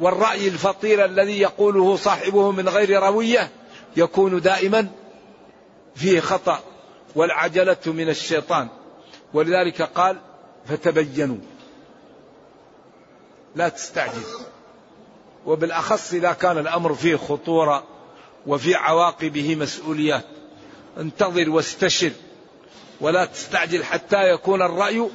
والرأي 0.01 0.49
الفطير 0.49 1.05
الذي 1.05 1.41
يقوله 1.41 1.97
صاحبه 1.97 2.51
من 2.51 2.69
غير 2.69 3.03
روية 3.03 3.51
يكون 3.97 4.41
دائما 4.41 4.89
فيه 5.95 6.21
خطأ 6.21 6.63
والعجلة 7.15 7.77
من 7.87 8.09
الشيطان. 8.09 8.69
ولذلك 9.35 9.83
قال 9.83 10.17
فتبينوا. 10.67 11.37
لا 13.57 13.69
تستعجل. 13.69 14.23
وبالأخص 15.47 16.13
إذا 16.13 16.33
كان 16.33 16.59
الأمر 16.59 16.95
فيه 16.95 17.17
خطورة 17.17 17.85
وفي 18.47 18.75
عواقبه 18.75 19.57
مسؤوليات. 19.57 20.25
انتظر 20.99 21.51
واستشر. 21.51 22.13
ولا 23.01 23.25
تستعجل 23.25 23.85
حتى 23.85 24.31
يكون 24.31 24.63
الرأي 24.63 25.09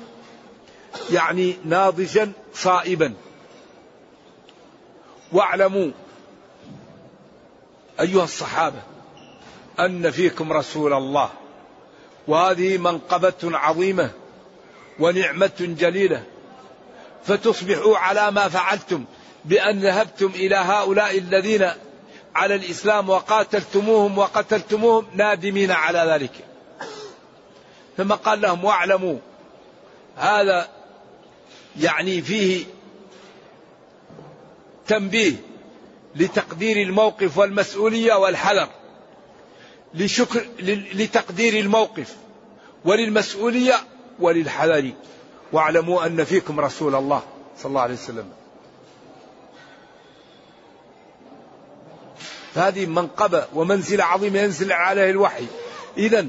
يعني 1.12 1.56
ناضجا 1.66 2.32
صائبا. 2.54 3.14
واعلموا 5.32 5.92
أيها 8.00 8.24
الصحابة 8.24 8.80
أن 9.80 10.12
فيكم 10.12 10.54
رسول 10.54 10.94
الله. 10.94 11.30
وهذه 12.28 12.78
منقبة 12.78 13.34
عظيمة 13.44 14.12
ونعمة 15.00 15.52
جليلة. 15.60 16.24
فتصبحوا 17.26 17.98
على 17.98 18.32
ما 18.32 18.50
فعلتم 18.50 19.06
بأن 19.46 19.80
ذهبتم 19.80 20.32
إلى 20.36 20.56
هؤلاء 20.56 21.18
الذين 21.18 21.70
على 22.36 22.56
الإسلام 22.56 23.10
وقاتلتموهم 23.10 24.18
وقتلتموهم 24.18 25.08
نادمين 25.14 25.72
على 25.72 26.00
ذلك. 26.00 26.32
ثم 27.98 28.14
قال 28.14 28.42
لهم 28.42 28.66
واعلموا 28.66 29.18
هذا 30.18 30.70
يعني 31.80 32.22
فيه 32.22 32.66
تنبيه 34.88 35.36
لتقدير 36.16 36.78
الموقف 36.78 37.38
والمسؤولية 37.38 38.14
والحذر. 38.14 38.68
لشكر 39.96 40.46
لتقدير 40.94 41.60
الموقف 41.60 42.16
وللمسؤولية 42.86 43.76
وللحذر 44.20 44.92
واعلموا 45.52 46.06
أن 46.06 46.24
فيكم 46.24 46.60
رسول 46.60 46.96
الله 46.96 47.24
صلى 47.58 47.70
الله 47.70 47.82
عليه 47.82 47.94
وسلم. 47.94 48.30
هذه 52.56 52.86
منقبة 52.86 53.48
ومنزلة 53.54 54.04
عظيمة 54.04 54.40
ينزل 54.40 54.72
عليه 54.72 55.10
الوحي. 55.10 55.46
إذا 55.98 56.28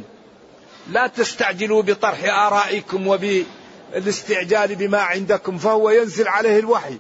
لا 0.90 1.07
تستعجلوا 1.07 1.83
بطرح 1.83 2.24
آرائكم 2.24 3.07
وبالاستعجال 3.07 4.74
بما 4.74 4.98
عندكم 4.98 5.59
فهو 5.59 5.90
ينزل 5.90 6.29
عليه 6.29 6.59
الوحي. 6.59 6.98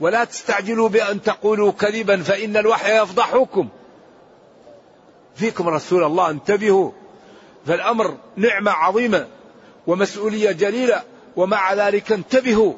ولا 0.00 0.24
تستعجلوا 0.24 0.88
بأن 0.88 1.22
تقولوا 1.22 1.72
كذبا 1.72 2.22
فإن 2.22 2.56
الوحي 2.56 3.02
يفضحكم. 3.02 3.68
فيكم 5.36 5.68
رسول 5.68 6.04
الله 6.04 6.30
انتبهوا. 6.30 6.90
فالأمر 7.66 8.16
نعمة 8.36 8.70
عظيمة 8.70 9.26
ومسؤولية 9.86 10.52
جليلة 10.52 11.02
ومع 11.36 11.74
ذلك 11.74 12.12
انتبهوا 12.12 12.72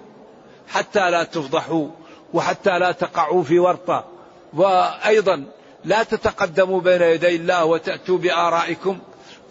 حتى 0.69 1.11
لا 1.11 1.25
تفضحوا 1.25 1.89
وحتى 2.35 2.79
لا 2.79 2.93
تقعوا 2.93 3.43
في 3.43 3.59
ورطة. 3.59 4.05
وأيضا 4.53 5.45
لا 5.85 6.03
تتقدموا 6.03 6.81
بين 6.81 7.03
يدي 7.03 7.37
الله 7.37 7.65
وتأتوا 7.65 8.19
بآرائكم 8.19 8.99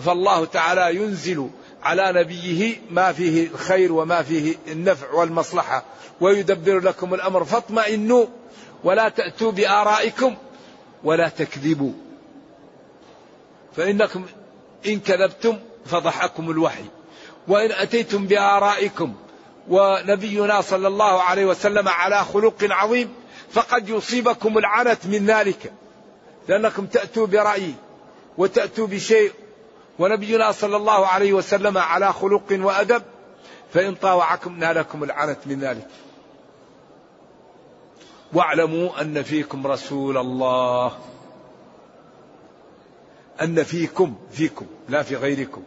فالله 0.06 0.46
تعالى 0.46 0.96
ينزل 0.96 1.50
على 1.84 2.22
نبيه 2.22 2.76
ما 2.90 3.12
فيه 3.12 3.48
الخير 3.48 3.94
وما 3.94 4.24
فيه 4.24 4.56
النفع 4.68 5.14
والمصلحة 5.14 5.84
ويدبر 6.22 6.80
لكم 6.80 7.14
الأمر. 7.14 7.44
فاطمئنوا 7.44 8.26
ولا 8.84 9.10
تأتوا 9.10 9.52
بآرائكم 9.52 10.36
ولا 11.04 11.30
تكذبوا. 11.30 11.92
فإنكم 13.78 14.26
إن 14.86 15.00
كذبتم 15.00 15.60
فضحكم 15.86 16.52
الوحي. 16.52 16.84
وإن 17.48 17.72
أتيتم 17.72 18.26
بآرائكم 18.26 19.14
ونبينا 19.70 20.62
صلى 20.62 20.88
الله 20.88 21.22
عليه 21.22 21.46
وسلم 21.46 21.88
على 21.88 22.26
خلق 22.26 22.56
عظيم 22.62 23.14
فقد 23.52 23.90
يصيبكم 23.90 24.58
العنت 24.58 25.06
من 25.06 25.26
ذلك. 25.26 25.74
لأنكم 26.48 26.86
تأتوا 26.86 27.28
برأي 27.28 27.74
وتأتوا 28.38 28.88
بشيء 28.88 29.32
ونبينا 30.00 30.52
صلى 30.52 30.78
الله 30.78 31.08
عليه 31.08 31.34
وسلم 31.34 31.78
على 31.78 32.14
خلق 32.14 32.44
وأدب 32.52 33.04
فإن 33.74 33.96
طاوعكم 33.96 34.60
نالكم 34.60 35.04
العنت 35.04 35.38
من 35.46 35.60
ذلك. 35.60 35.88
واعلموا 38.34 39.02
أن 39.02 39.24
فيكم 39.24 39.68
رسول 39.68 40.18
الله. 40.18 40.98
أن 43.42 43.64
فيكم 43.64 44.16
فيكم 44.32 44.66
لا 44.90 45.04
في 45.04 45.16
غيركم 45.16 45.64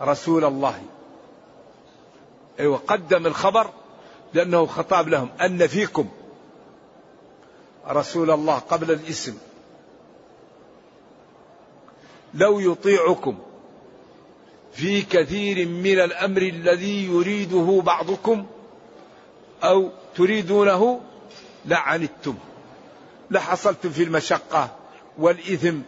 رسول 0.00 0.44
الله. 0.44 0.82
أيوة 2.60 2.78
قدم 2.78 3.26
الخبر 3.26 3.70
لأنه 4.34 4.66
خطاب 4.66 5.08
لهم 5.08 5.28
أن 5.40 5.66
فيكم 5.66 6.08
رسول 7.88 8.30
الله 8.30 8.58
قبل 8.58 8.90
الاسم. 8.90 9.38
لو 12.34 12.60
يطيعكم 12.60 13.38
في 14.72 15.02
كثير 15.02 15.68
من 15.68 16.00
الأمر 16.00 16.42
الذي 16.42 17.06
يريده 17.06 17.82
بعضكم 17.84 18.46
أو 19.62 19.90
تريدونه 20.16 21.00
لعنتم 21.64 22.34
لحصلتم 23.30 23.90
في 23.90 24.02
المشقة 24.02 24.76
والإثم 25.18 25.78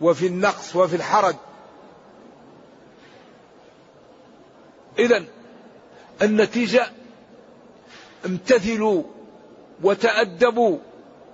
وفي 0.00 0.26
النقص 0.26 0.76
وفي 0.76 0.96
الحرج 0.96 1.36
اذا 4.98 5.24
النتيجة 6.22 6.86
امتثلوا 8.26 9.02
وتأدبوا 9.82 10.78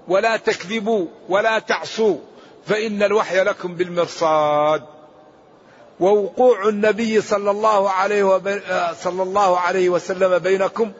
ولا 0.08 0.36
تكذبوا 0.36 1.06
ولا 1.28 1.58
تعصوا 1.58 2.18
فإن 2.66 3.02
الوحي 3.02 3.40
لكم 3.40 3.74
بالمرصاد 3.74 4.82
ووقوع 6.00 6.68
النبي 6.68 7.20
صلى 7.20 7.50
الله 7.50 7.90
عليه. 7.90 8.40
صلى 8.92 9.22
الله 9.22 9.58
عليه 9.58 9.88
وسلم 9.88 10.38
بينكم 10.38 10.92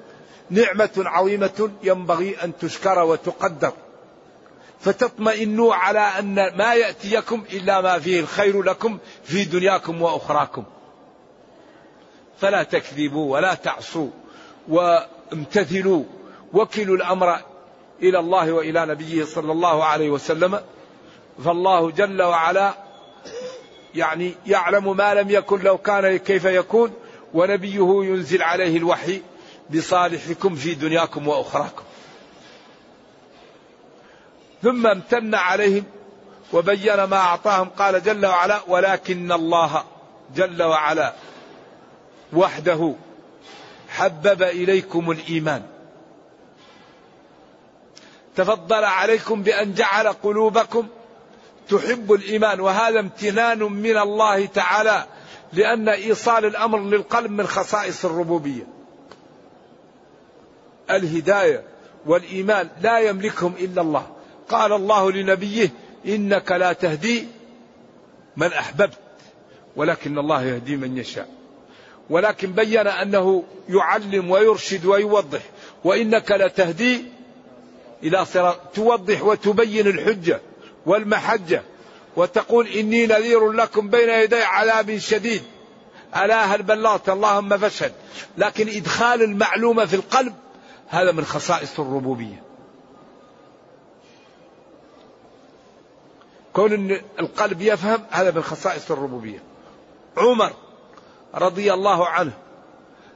نعمة 0.50 0.90
عظيمة 0.96 1.70
ينبغي 1.82 2.36
أن 2.44 2.52
تشكر 2.58 2.98
وتقدر 2.98 3.72
فتطمئنوا 4.82 5.74
على 5.74 5.98
أن 5.98 6.34
ما 6.34 6.74
يأتيكم 6.74 7.44
إلا 7.52 7.80
ما 7.80 7.98
فيه 7.98 8.20
الخير 8.20 8.62
لكم 8.62 8.98
في 9.24 9.44
دنياكم 9.44 10.02
وأخراكم 10.02 10.64
فلا 12.38 12.62
تكذبوا 12.62 13.32
ولا 13.32 13.54
تعصوا 13.54 14.08
وامتثلوا 14.68 16.04
وكلوا 16.52 16.96
الأمر 16.96 17.36
إلى 18.02 18.18
الله 18.18 18.52
وإلى 18.52 18.86
نبيه 18.86 19.24
صلى 19.24 19.52
الله 19.52 19.84
عليه 19.84 20.10
وسلم 20.10 20.60
فالله 21.44 21.90
جل 21.90 22.22
وعلا 22.22 22.74
يعني 23.94 24.34
يعلم 24.46 24.96
ما 24.96 25.14
لم 25.14 25.30
يكن 25.30 25.60
لو 25.60 25.78
كان 25.78 26.16
كيف 26.16 26.44
يكون 26.44 26.92
ونبيه 27.34 28.04
ينزل 28.04 28.42
عليه 28.42 28.76
الوحي 28.76 29.22
بصالحكم 29.70 30.54
في 30.54 30.74
دنياكم 30.74 31.28
وأخراكم. 31.28 31.82
ثم 34.62 34.86
امتن 34.86 35.34
عليهم 35.34 35.84
وبين 36.52 37.04
ما 37.04 37.16
أعطاهم 37.16 37.68
قال 37.68 38.02
جل 38.02 38.26
وعلا 38.26 38.60
ولكن 38.68 39.32
الله 39.32 39.84
جل 40.36 40.62
وعلا 40.62 41.12
وحده 42.32 42.94
حبب 43.88 44.42
إليكم 44.42 45.10
الإيمان 45.10 45.62
تفضل 48.36 48.84
عليكم 48.84 49.42
بأن 49.42 49.74
جعل 49.74 50.08
قلوبكم 50.08 50.88
تحب 51.68 52.12
الإيمان 52.12 52.60
وهذا 52.60 53.00
امتنان 53.00 53.58
من 53.58 53.96
الله 53.96 54.46
تعالى 54.46 55.04
لأن 55.52 55.88
إيصال 55.88 56.44
الأمر 56.44 56.78
للقلب 56.78 57.30
من 57.30 57.46
خصائص 57.46 58.04
الربوبية. 58.04 58.66
الهداية 60.90 61.64
والإيمان 62.06 62.68
لا 62.80 62.98
يملكهم 62.98 63.54
إلا 63.58 63.82
الله. 63.82 64.06
قال 64.52 64.72
الله 64.72 65.12
لنبيه 65.12 65.70
إنك 66.06 66.52
لا 66.52 66.72
تهدي 66.72 67.26
من 68.36 68.52
أحببت 68.52 68.98
ولكن 69.76 70.18
الله 70.18 70.44
يهدي 70.44 70.76
من 70.76 70.98
يشاء. 70.98 71.28
ولكن 72.10 72.52
بين 72.52 72.86
أنه 72.86 73.44
يعلم 73.68 74.30
ويرشد 74.30 74.86
ويوضح 74.86 75.40
وإنك 75.84 76.32
لتهدي 76.32 77.04
إلى 78.02 78.24
صراط 78.24 78.56
توضح 78.74 79.22
وتبين 79.22 79.86
الحجة 79.86 80.40
والمحجة 80.86 81.62
وتقول 82.16 82.66
إني 82.68 83.06
نذير 83.06 83.52
لكم 83.52 83.88
بين 83.88 84.08
يدي 84.08 84.42
عذاب 84.42 84.98
شديد. 84.98 85.42
ألا 86.16 86.44
هل 86.44 86.62
بلغت؟ 86.62 87.08
اللهم 87.08 87.58
فاشهد. 87.58 87.92
لكن 88.38 88.68
إدخال 88.68 89.22
المعلومة 89.22 89.84
في 89.84 89.96
القلب 89.96 90.34
هذا 90.88 91.12
من 91.12 91.24
خصائص 91.24 91.80
الربوبية. 91.80 92.51
كون 96.52 96.72
إن 96.72 97.00
القلب 97.20 97.62
يفهم 97.62 98.04
هذا 98.10 98.30
من 98.30 98.42
خصائص 98.42 98.90
الربوبية. 98.90 99.42
عمر 100.16 100.52
رضي 101.34 101.72
الله 101.72 102.08
عنه 102.08 102.32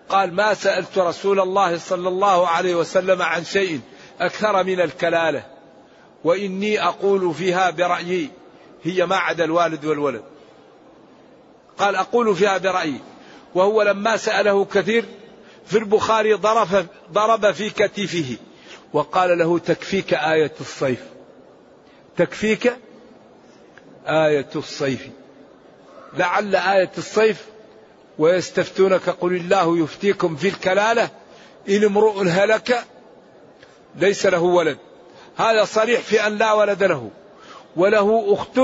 قال 0.09 0.35
ما 0.35 0.55
سألت 0.55 0.99
رسول 0.99 1.41
الله 1.41 1.79
صلى 1.79 2.09
الله 2.09 2.49
عليه 2.49 2.75
وسلم 2.75 3.23
عن 3.23 3.45
شيء 3.45 3.81
أكثر 4.21 4.65
من 4.65 4.81
الكلالة 4.81 5.47
وإني 6.25 6.83
أقول 6.83 7.35
فيها 7.35 7.71
برأيي 7.71 8.31
هي 8.83 9.07
ما 9.07 9.17
عدا 9.17 9.45
الوالد 9.45 9.85
والولد 9.85 10.23
قال 11.79 11.97
أقول 11.97 12.37
فيها 12.37 12.59
برأيي 12.59 13.01
وهو 13.55 13.83
لما 13.83 14.17
سأله 14.17 14.65
كثير 14.65 15.05
في 15.67 15.79
البخاري 15.79 16.33
ضرب, 16.33 16.87
ضرب 17.13 17.53
في 17.53 17.71
كتفه 17.71 18.37
وقال 18.93 19.39
له 19.39 19.59
تكفيك 19.59 20.15
آية 20.15 20.53
الصيف 20.61 21.05
تكفيك 22.17 22.77
آية 24.07 24.49
الصيف. 24.57 25.09
لعل 26.15 26.57
آية 26.57 26.91
الصيف 26.99 27.45
ويستفتونك 28.19 29.09
قل 29.09 29.37
الله 29.37 29.79
يفتيكم 29.79 30.37
في 30.37 30.49
الكلالة. 30.49 31.11
إن 31.69 31.85
امرؤ 31.85 32.23
هلك 32.23 32.85
ليس 33.95 34.27
له 34.27 34.41
ولد. 34.41 34.79
هذا 35.37 35.65
صريح 35.65 36.01
في 36.01 36.27
أن 36.27 36.39
لا 36.39 36.53
ولد 36.53 36.83
له. 36.83 37.11
وله 37.77 38.35
أخت 38.35 38.61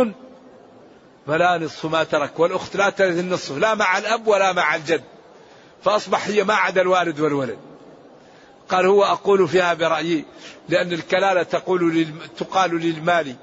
فلا 1.26 1.58
نصف 1.58 1.86
ما 1.86 2.04
ترك. 2.04 2.40
والأخت 2.40 2.76
لا 2.76 2.90
ترث 2.90 3.18
النصف. 3.18 3.58
لا 3.58 3.74
مع 3.74 3.98
الأب 3.98 4.26
ولا 4.26 4.52
مع 4.52 4.74
الجد. 4.74 5.02
فأصبح 5.84 6.28
هي 6.28 6.44
ما 6.44 6.54
عدا 6.54 6.80
الوالد 6.80 7.20
والولد. 7.20 7.58
قال 8.68 8.86
هو 8.86 9.04
أقول 9.04 9.48
فيها 9.48 9.74
برأيي. 9.74 10.24
لأن 10.68 10.92
الكلالة 10.92 11.42
تقول 11.42 11.94
لل... 11.94 12.14
تقال 12.38 12.70
للمال. 12.70 13.36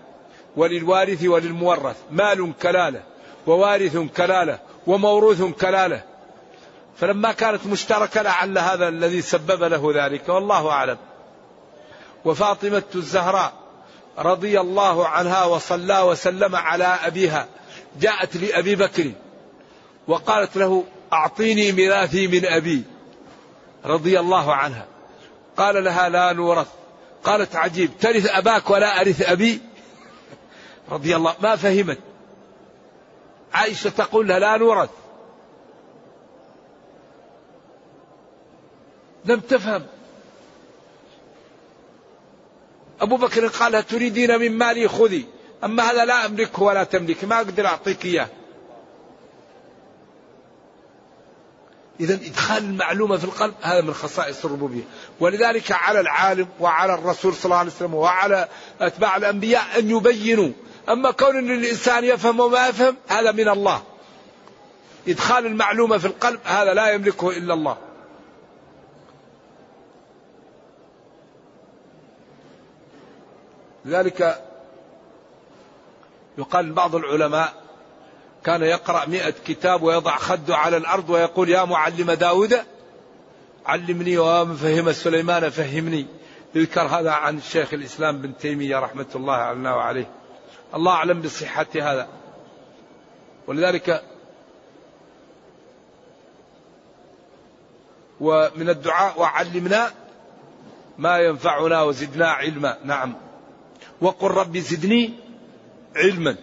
وللوارث 0.55 1.25
وللمورث. 1.25 1.95
مال 2.11 2.53
كلالة 2.61 3.03
ووارث 3.47 3.97
كلالة 3.97 4.59
وموروث 4.87 5.41
كلالة. 5.41 6.03
فلما 6.97 7.31
كانت 7.31 7.67
مشتركة 7.67 8.21
لعل 8.21 8.57
هذا 8.57 8.87
الذي 8.87 9.21
سبب 9.21 9.63
له 9.63 9.91
ذلك 9.95 10.29
والله 10.29 10.69
أعلم. 10.69 10.97
وفاطمة 12.25 12.83
الزهراء 12.95 13.53
رضي 14.17 14.59
الله 14.59 15.07
عنها 15.07 15.45
وصلى 15.45 15.99
وسلم 15.99 16.55
على 16.55 16.83
أبيها 16.83 17.47
جاءت 18.01 18.37
لأبي 18.37 18.75
بكر 18.75 19.11
وقالت 20.07 20.57
له 20.57 20.83
أعطيني 21.13 21.71
ميراثي 21.71 22.27
من 22.27 22.45
أبي. 22.45 22.83
رضي 23.85 24.19
الله 24.19 24.53
عنها. 24.53 24.85
قال 25.57 25.83
لها 25.83 26.09
لا 26.09 26.33
نورث. 26.33 26.67
قالت 27.23 27.55
عجيب 27.55 27.91
ترث 27.99 28.25
أباك 28.29 28.69
ولا 28.69 29.01
أرث 29.01 29.21
أبي؟ 29.21 29.61
رضي 30.91 31.15
الله 31.15 31.35
ما 31.41 31.55
فهمت. 31.55 31.99
عائشة 33.53 33.89
تقول 33.89 34.27
لها 34.27 34.39
لا 34.39 34.57
نورث. 34.57 34.89
لم 39.25 39.39
تفهم. 39.39 39.85
أبو 43.01 43.17
بكر 43.17 43.47
قال 43.47 43.87
تريدين 43.87 44.39
من 44.39 44.57
مالي 44.57 44.87
خذي. 44.87 45.25
أما 45.63 45.83
هذا 45.83 46.05
لا 46.05 46.25
أملكه 46.25 46.63
ولا 46.63 46.83
تملك. 46.83 47.23
ما 47.23 47.37
أقدر 47.37 47.65
أعطيك 47.65 48.05
إياه. 48.05 48.27
إذا 51.99 52.13
إدخال 52.13 52.63
المعلومة 52.63 53.17
في 53.17 53.23
القلب 53.23 53.53
هذا 53.61 53.81
من 53.81 53.93
خصائص 53.93 54.45
الربوبية. 54.45 54.83
ولذلك 55.19 55.71
على 55.71 55.99
العالم 55.99 56.47
وعلى 56.59 56.93
الرسول 56.93 57.33
صلى 57.33 57.45
الله 57.45 57.57
عليه 57.57 57.71
وسلم 57.71 57.93
وعلى 57.93 58.47
أتباع 58.81 59.17
الأنبياء 59.17 59.79
أن 59.79 59.89
يبينوا 59.89 60.51
أما 60.89 61.11
كون 61.11 61.37
أن 61.37 61.51
الإنسان 61.51 62.03
يفهم 62.03 62.39
وما 62.39 62.67
يفهم 62.67 62.95
هذا 63.07 63.31
من 63.31 63.49
الله. 63.49 63.83
إدخال 65.07 65.45
المعلومة 65.45 65.97
في 65.97 66.07
القلب 66.07 66.39
هذا 66.43 66.73
لا 66.73 66.91
يملكه 66.91 67.29
إلا 67.29 67.53
الله. 67.53 67.77
لذلك 73.85 74.45
يقال 76.37 76.73
بعض 76.73 76.95
العلماء 76.95 77.53
كان 78.43 78.61
يقرأ 78.61 79.05
مئة 79.05 79.33
كتاب 79.47 79.83
ويضع 79.83 80.17
خده 80.17 80.57
على 80.57 80.77
الأرض 80.77 81.09
ويقول 81.09 81.49
يا 81.49 81.63
معلم 81.63 82.11
داود 82.11 82.59
علمني 83.65 84.17
وفهم 84.17 84.91
سليمان 84.91 85.49
فهمني. 85.49 86.05
يذكر 86.55 86.81
هذا 86.81 87.11
عن 87.11 87.41
شيخ 87.41 87.73
الإسلام 87.73 88.21
بن 88.21 88.37
تيمية 88.37 88.79
رحمة 88.79 89.05
الله 89.15 89.33
علينا 89.33 89.75
وعليه 89.75 90.18
الله 90.75 90.91
أعلم 90.91 91.21
بصحة 91.21 91.67
هذا. 91.75 92.07
ولذلك 93.47 94.03
ومن 98.19 98.69
الدعاء 98.69 99.19
وعلمنا 99.19 99.91
ما 100.97 101.17
ينفعنا 101.17 101.81
وزدنا 101.83 102.27
علما. 102.27 102.77
نعم. 102.83 103.15
وقل 104.01 104.27
رب 104.27 104.57
زدني 104.57 105.13
علما. 105.95 106.35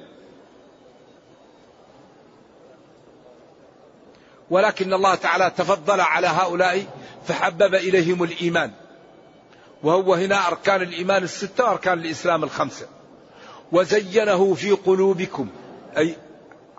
ولكن 4.50 4.92
الله 4.92 5.14
تعالى 5.14 5.50
تفضل 5.50 6.00
على 6.00 6.26
هؤلاء 6.26 6.86
فحبب 7.26 7.74
إليهم 7.74 8.22
الإيمان. 8.22 8.72
وهو 9.82 10.14
هنا 10.14 10.48
أركان 10.48 10.82
الإيمان 10.82 11.22
الستة 11.22 11.64
وأركان 11.64 11.98
الإسلام 11.98 12.44
الخمسة. 12.44 12.95
وزينه 13.72 14.54
في 14.54 14.70
قلوبكم. 14.70 15.48
أي 15.98 16.16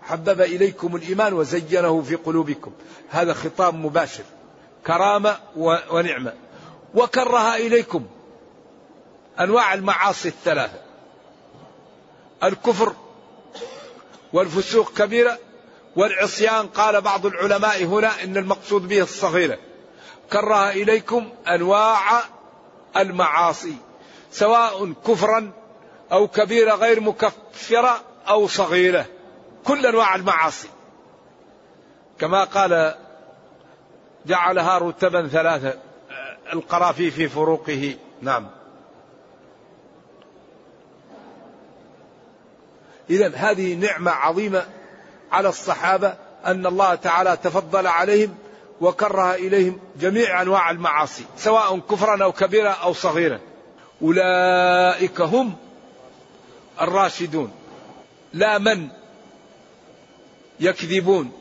حبب 0.02 0.40
إليكم 0.40 0.96
الإيمان 0.96 1.32
وزينه 1.32 2.02
في 2.02 2.14
قلوبكم. 2.14 2.72
هذا 3.08 3.32
خطاب 3.32 3.74
مباشر. 3.74 4.24
كرامة 4.86 5.36
ونعمة. 5.90 6.32
وكره 6.94 7.54
إليكم. 7.54 8.06
أنواع 9.40 9.74
المعاصي 9.74 10.28
الثلاثة. 10.28 10.80
الكفر 12.44 12.92
والفسوق 14.32 14.92
كبيرة. 14.92 15.38
والعصيان 15.96 16.66
قال 16.66 17.00
بعض 17.00 17.26
العلماء 17.26 17.84
هنا 17.84 18.24
إن 18.24 18.36
المقصود 18.36 18.88
به 18.88 19.02
الصغيرة. 19.02 19.58
كره 20.32 20.70
إليكم 20.70 21.28
أنواع 21.48 22.22
المعاصي. 22.96 23.74
سواء 24.30 24.92
كفرا 25.06 25.52
أو 26.12 26.28
كبيرة 26.28 26.74
غير 26.74 27.00
مكفرة 27.00 28.00
أو 28.28 28.46
صغيرة 28.46 29.06
كل 29.64 29.86
أنواع 29.86 30.14
المعاصي. 30.14 30.68
كما 32.18 32.44
قال 32.44 32.94
جعلها 34.26 34.78
رتبا 34.78 35.28
ثلاثة 35.28 35.74
القرافي 36.52 37.10
في 37.10 37.28
فروقه. 37.28 37.96
نعم. 38.22 38.46
إذا 43.10 43.36
هذه 43.36 43.74
نعمة 43.74 44.10
عظيمة 44.10 44.66
على 45.32 45.48
الصحابة 45.48 46.14
أن 46.46 46.66
الله 46.66 46.94
تعالى 46.94 47.36
تفضل 47.36 47.86
عليهم 47.86 48.34
وكره 48.80 49.34
إليهم 49.34 49.80
جميع 50.00 50.42
أنواع 50.42 50.70
المعاصي 50.70 51.24
سواء 51.36 51.78
كفرا 51.78 52.24
أو 52.24 52.32
كبيرا 52.32 52.70
أو 52.70 52.92
صغيرا. 52.92 53.40
أولئك 54.02 55.20
هم 55.20 55.56
الراشدون 56.80 57.50
لا 58.34 58.58
من 58.58 58.88
يكذبون 60.60 61.32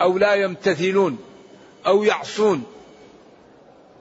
أو 0.00 0.18
لا 0.18 0.34
يمتثلون 0.34 1.18
أو 1.86 2.04
يعصون. 2.04 2.64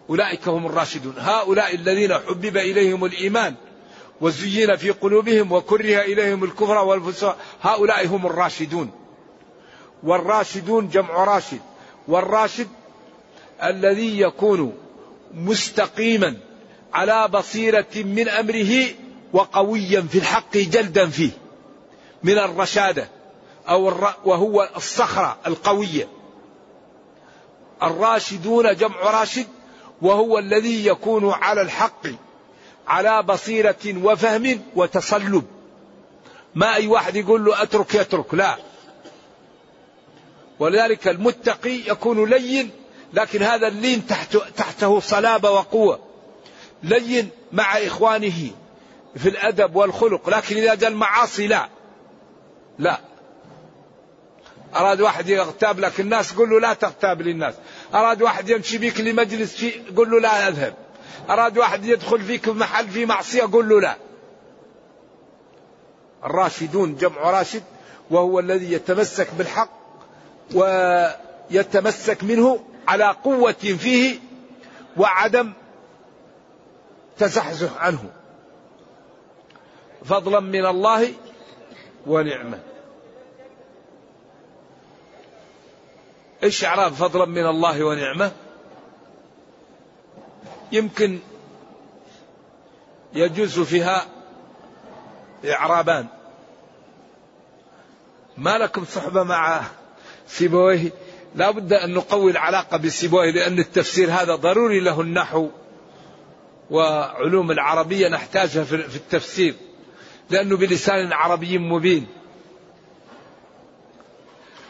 أولئك 0.09 0.47
هم 0.47 0.65
الراشدون. 0.65 1.13
هؤلاء 1.17 1.75
الذين 1.75 2.13
حبب 2.13 2.57
إليهم 2.57 3.05
الإيمان 3.05 3.55
وزين 4.21 4.75
في 4.75 4.89
قلوبهم 4.89 5.51
وكره 5.51 5.99
إليهم 6.01 6.43
الكفر 6.43 6.77
والفسوق 6.77 7.35
هؤلاء 7.61 8.07
هم 8.07 8.25
الراشدون. 8.25 8.91
والراشدون 10.03 10.89
جمع 10.89 11.23
راشد. 11.23 11.61
والراشد 12.07 12.67
الذي 13.63 14.19
يكون 14.19 14.77
مستقيما 15.33 16.37
على 16.93 17.27
بصيرة 17.27 17.87
من 17.95 18.29
أمره 18.29 18.87
وقويا 19.33 20.01
في 20.01 20.17
الحق 20.17 20.57
جلدا 20.57 21.09
فيه 21.09 21.31
من 22.23 22.37
الرشادة 22.37 23.07
أو 23.69 23.89
الر... 23.89 24.13
وهو 24.25 24.69
الصخرة 24.75 25.37
القوية. 25.47 26.07
الراشدون 27.83 28.75
جمع 28.75 29.01
راشد 29.01 29.47
وهو 30.01 30.37
الذي 30.39 30.87
يكون 30.87 31.31
على 31.31 31.61
الحق 31.61 32.07
على 32.87 33.23
بصيرة 33.23 34.03
وفهم 34.03 34.61
وتصلب 34.75 35.43
ما 36.55 36.75
أي 36.75 36.87
واحد 36.87 37.15
يقول 37.15 37.45
له 37.45 37.61
أترك 37.61 37.95
يترك. 37.95 38.33
لا. 38.33 38.57
ولذلك 40.59 41.07
المتقي 41.07 41.75
يكون 41.87 42.29
لين 42.29 42.71
لكن 43.13 43.43
هذا 43.43 43.67
اللين 43.67 44.07
تحته, 44.07 44.41
تحته 44.57 44.99
صلابة 44.99 45.51
وقوة. 45.51 45.99
لين 46.83 47.29
مع 47.51 47.77
إخوانه. 47.77 48.51
في 49.15 49.29
الأدب 49.29 49.75
والخلق 49.75 50.29
لكن 50.29 50.57
إذا 50.57 50.75
جاء 50.75 50.89
المعاصي 50.89 51.47
لا. 51.47 51.69
لا. 52.79 52.99
أراد 54.75 55.01
واحد 55.01 55.29
يغتاب 55.29 55.79
لك 55.79 55.99
الناس 55.99 56.33
قل 56.33 56.49
له 56.49 56.59
لا 56.59 56.73
تغتاب 56.73 57.21
للناس. 57.21 57.53
أراد 57.93 58.21
واحد 58.21 58.49
يمشي 58.49 58.77
بك 58.77 58.99
لمجلس 58.99 59.55
شيء 59.57 59.83
قل 59.97 60.11
له 60.11 60.19
لا 60.19 60.47
أذهب. 60.47 60.73
أراد 61.29 61.57
واحد 61.57 61.85
يدخل 61.85 62.21
فيك 62.21 62.43
في 62.43 62.51
محل 62.51 62.89
في 62.89 63.05
معصية 63.05 63.43
قل 63.43 63.69
له 63.69 63.81
لا. 63.81 63.97
الراشدون 66.25 66.95
جمع 66.95 67.31
راشد 67.31 67.63
وهو 68.11 68.39
الذي 68.39 68.71
يتمسك 68.71 69.27
بالحق 69.37 69.69
ويتمسك 70.53 72.23
منه 72.23 72.63
على 72.87 73.15
قوة 73.23 73.51
فيه 73.51 74.19
وعدم 74.97 75.53
تزحزح 77.17 77.77
عنه. 77.77 78.11
فضلا 80.07 80.39
من 80.39 80.65
الله 80.65 81.13
ونعمة. 82.07 82.59
إيش 86.43 86.65
إعراب 86.65 86.93
فضلا 86.93 87.25
من 87.25 87.45
الله 87.45 87.83
ونعمة؟ 87.83 88.31
يمكن 90.71 91.19
يجوز 93.13 93.59
فيها 93.59 94.05
إعرابان. 95.45 96.07
ما 98.37 98.57
لكم 98.57 98.85
صحبة 98.85 99.23
مع 99.23 99.61
سيبويه؟ 100.27 100.91
لا 101.35 101.51
بد 101.51 101.73
أن 101.73 101.93
نقوي 101.93 102.31
العلاقة 102.31 102.77
بسيبويه 102.77 103.31
لأن 103.31 103.59
التفسير 103.59 104.11
هذا 104.11 104.35
ضروري 104.35 104.79
له 104.79 105.01
النحو 105.01 105.49
وعلوم 106.71 107.51
العربية 107.51 108.07
نحتاجها 108.07 108.63
في 108.63 108.95
التفسير. 108.95 109.55
لأنه 110.29 110.57
بلسان 110.57 111.13
عربي 111.13 111.57
مبين. 111.57 112.07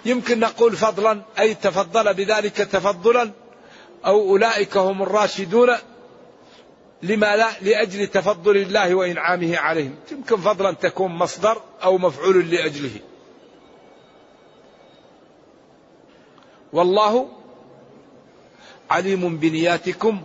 يمكن 0.06 0.40
نقول 0.40 0.76
فضلا 0.76 1.22
أي 1.40 1.54
تفضل 1.54 2.14
بذلك 2.14 2.56
تفضلا 2.56 3.32
أو 4.06 4.30
أولئك 4.30 4.78
هم 4.78 5.02
الراشدون 5.02 5.70
لما 7.04 7.36
لا 7.36 7.48
لأجل 7.62 8.08
تفضل 8.08 8.58
الله 8.58 8.96
وإنعامه 8.96 9.58
عليهم. 9.58 9.96
يمكن 10.12 10.38
فضلا 10.38 10.72
تكون 10.72 11.12
مصدر 11.12 11.62
أو 11.84 11.98
مفعول 11.98 12.52
لأجله. 12.52 13.00
والله 16.74 17.30
عليم 18.90 19.38
بنياتكم 19.38 20.22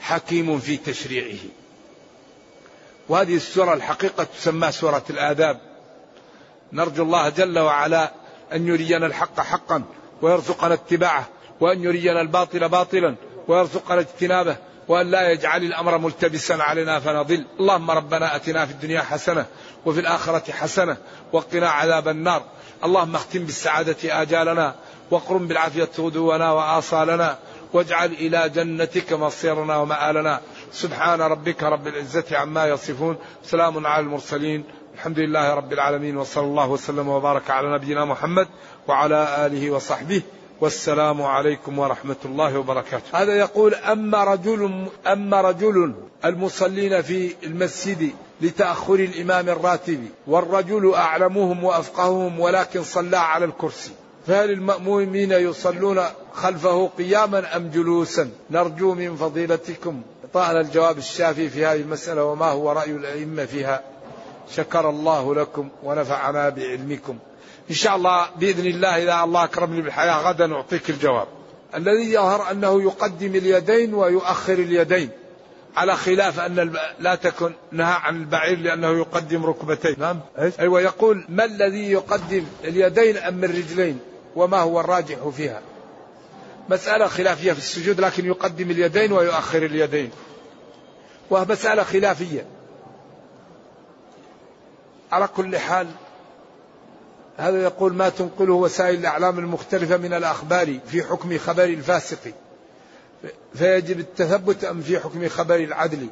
حكيم 0.00 0.58
في 0.58 0.76
تشريعه. 0.76 1.38
وهذه 3.10 3.36
السورة 3.36 3.74
الحقيقة 3.74 4.24
تسمى 4.24 4.72
سورة 4.72 5.02
الآداب. 5.10 5.60
نرجو 6.72 7.02
الله 7.02 7.28
جل 7.28 7.58
وعلا 7.58 8.12
أن 8.52 8.68
يرينا 8.68 9.06
الحق 9.06 9.40
حقا 9.40 9.82
ويرزقنا 10.22 10.74
اتباعه 10.74 11.28
وأن 11.60 11.84
يرينا 11.84 12.20
الباطل 12.20 12.68
باطلا 12.68 13.14
ويرزقنا 13.48 14.00
اجتنابه 14.00 14.56
وأن 14.88 15.10
لا 15.10 15.30
يجعل 15.30 15.62
الأمر 15.62 15.98
ملتبسا 15.98 16.52
علينا 16.52 17.00
فنضل. 17.00 17.44
اللهم 17.60 17.90
ربنا 17.90 18.36
أتنا 18.36 18.66
في 18.66 18.72
الدنيا 18.72 19.00
حسنة 19.00 19.46
وفي 19.86 20.00
الآخرة 20.00 20.52
حسنة 20.52 20.96
وقنا 21.32 21.70
عذاب 21.70 22.08
النار. 22.08 22.42
اللهم 22.84 23.14
اختم 23.14 23.44
بالسعادة 23.44 24.22
آجالنا 24.22 24.74
واقرم 25.10 25.46
بالعافية 25.48 25.90
غدونا 25.98 26.52
وآصالنا 26.52 27.38
واجعل 27.72 28.12
إلى 28.12 28.48
جنتك 28.48 29.12
مصيرنا 29.12 29.76
ومآلنا. 29.76 30.40
سبحان 30.72 31.20
ربك 31.20 31.62
رب 31.62 31.86
العزة 31.86 32.24
عما 32.36 32.66
يصفون 32.66 33.16
سلام 33.44 33.86
على 33.86 34.04
المرسلين 34.04 34.64
الحمد 34.94 35.18
لله 35.18 35.54
رب 35.54 35.72
العالمين 35.72 36.16
وصلى 36.16 36.44
الله 36.44 36.68
وسلم 36.68 37.08
وبارك 37.08 37.50
على 37.50 37.74
نبينا 37.74 38.04
محمد 38.04 38.48
وعلى 38.88 39.46
آله 39.46 39.70
وصحبه 39.70 40.22
والسلام 40.60 41.22
عليكم 41.22 41.78
ورحمة 41.78 42.16
الله 42.24 42.58
وبركاته. 42.58 43.22
هذا 43.22 43.34
يقول 43.36 43.74
أما 43.74 44.24
رجل 44.24 44.86
أما 45.06 45.40
رجل 45.40 45.94
المصلين 46.24 47.02
في 47.02 47.34
المسجد 47.42 48.10
لتأخر 48.40 48.94
الإمام 48.94 49.48
الراتب 49.48 50.08
والرجل 50.26 50.94
أعلمهم 50.94 51.64
وأفقههم 51.64 52.40
ولكن 52.40 52.82
صلى 52.82 53.16
على 53.16 53.44
الكرسي 53.44 53.92
فهل 54.26 54.50
المأمومين 54.50 55.32
يصلون 55.32 56.00
خلفه 56.32 56.86
قياما 56.98 57.56
أم 57.56 57.70
جلوسا؟ 57.70 58.30
نرجو 58.50 58.94
من 58.94 59.16
فضيلتكم 59.16 60.02
إعطاءنا 60.36 60.60
الجواب 60.60 60.98
الشافي 60.98 61.48
في 61.48 61.66
هذه 61.66 61.80
المسألة 61.80 62.24
وما 62.24 62.46
هو 62.46 62.72
رأي 62.72 62.90
الأئمة 62.90 63.44
فيها. 63.44 63.82
شكر 64.56 64.90
الله 64.90 65.34
لكم 65.34 65.68
ونفعنا 65.82 66.48
بعلمكم. 66.48 67.18
إن 67.70 67.74
شاء 67.74 67.96
الله 67.96 68.30
بإذن 68.36 68.66
الله 68.66 69.02
إذا 69.02 69.24
الله 69.24 69.44
أكرمني 69.44 69.82
بالحياة 69.82 70.28
غدا 70.28 70.46
نعطيك 70.46 70.90
الجواب. 70.90 71.26
الذي 71.74 72.12
يظهر 72.12 72.50
أنه 72.50 72.82
يقدم 72.82 73.34
اليدين 73.34 73.94
ويؤخر 73.94 74.52
اليدين 74.52 75.10
على 75.76 75.96
خلاف 75.96 76.40
أن 76.40 76.72
لا 76.98 77.14
تكن 77.14 77.52
نهى 77.72 77.94
عن 77.94 78.16
البعير 78.16 78.58
لأنه 78.58 78.88
يقدم 78.88 79.46
ركبتين. 79.46 79.94
نعم. 79.98 80.20
أيوة 80.60 80.80
يقول 80.80 81.24
ما 81.28 81.44
الذي 81.44 81.90
يقدم 81.90 82.44
اليدين 82.64 83.16
أم 83.16 83.44
الرجلين 83.44 83.98
وما 84.36 84.58
هو 84.60 84.80
الراجح 84.80 85.28
فيها؟ 85.36 85.60
مسألة 86.70 87.06
خلافية 87.06 87.52
في 87.52 87.58
السجود 87.58 88.00
لكن 88.00 88.26
يقدم 88.26 88.70
اليدين 88.70 89.12
ويؤخر 89.12 89.62
اليدين. 89.62 90.10
وهي 91.30 91.46
مسألة 91.48 91.82
خلافية. 91.82 92.46
على 95.12 95.28
كل 95.28 95.58
حال 95.58 95.86
هذا 97.36 97.62
يقول 97.62 97.94
ما 97.94 98.08
تنقله 98.08 98.54
وسائل 98.54 98.98
الأعلام 98.98 99.38
المختلفة 99.38 99.96
من 99.96 100.12
الأخبار 100.12 100.78
في 100.86 101.02
حكم 101.02 101.38
خبر 101.38 101.64
الفاسق. 101.64 102.32
فيجب 103.54 104.00
التثبت 104.00 104.64
أم 104.64 104.80
في 104.80 105.00
حكم 105.00 105.28
خبر 105.28 105.56
العدل؟ 105.56 106.06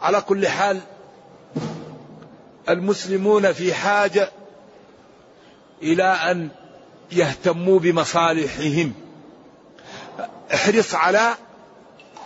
على 0.00 0.20
كل 0.20 0.48
حال 0.48 0.80
المسلمون 2.68 3.52
في 3.52 3.74
حاجة 3.74 4.30
إلى 5.82 6.04
أن 6.04 6.48
يهتموا 7.12 7.78
بمصالحهم. 7.78 8.92
احرص 10.54 10.94
على 10.94 11.34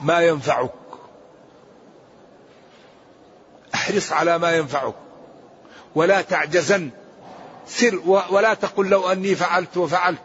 ما 0.00 0.20
ينفعك. 0.20 0.72
احرص 3.74 4.12
على 4.12 4.38
ما 4.38 4.56
ينفعك. 4.56 4.94
ولا 5.94 6.20
تعجزن. 6.20 6.90
سر 7.66 8.00
ولا 8.30 8.54
تقل 8.54 8.88
لو 8.88 9.12
أني 9.12 9.34
فعلت 9.34 9.76
وفعلت. 9.76 10.20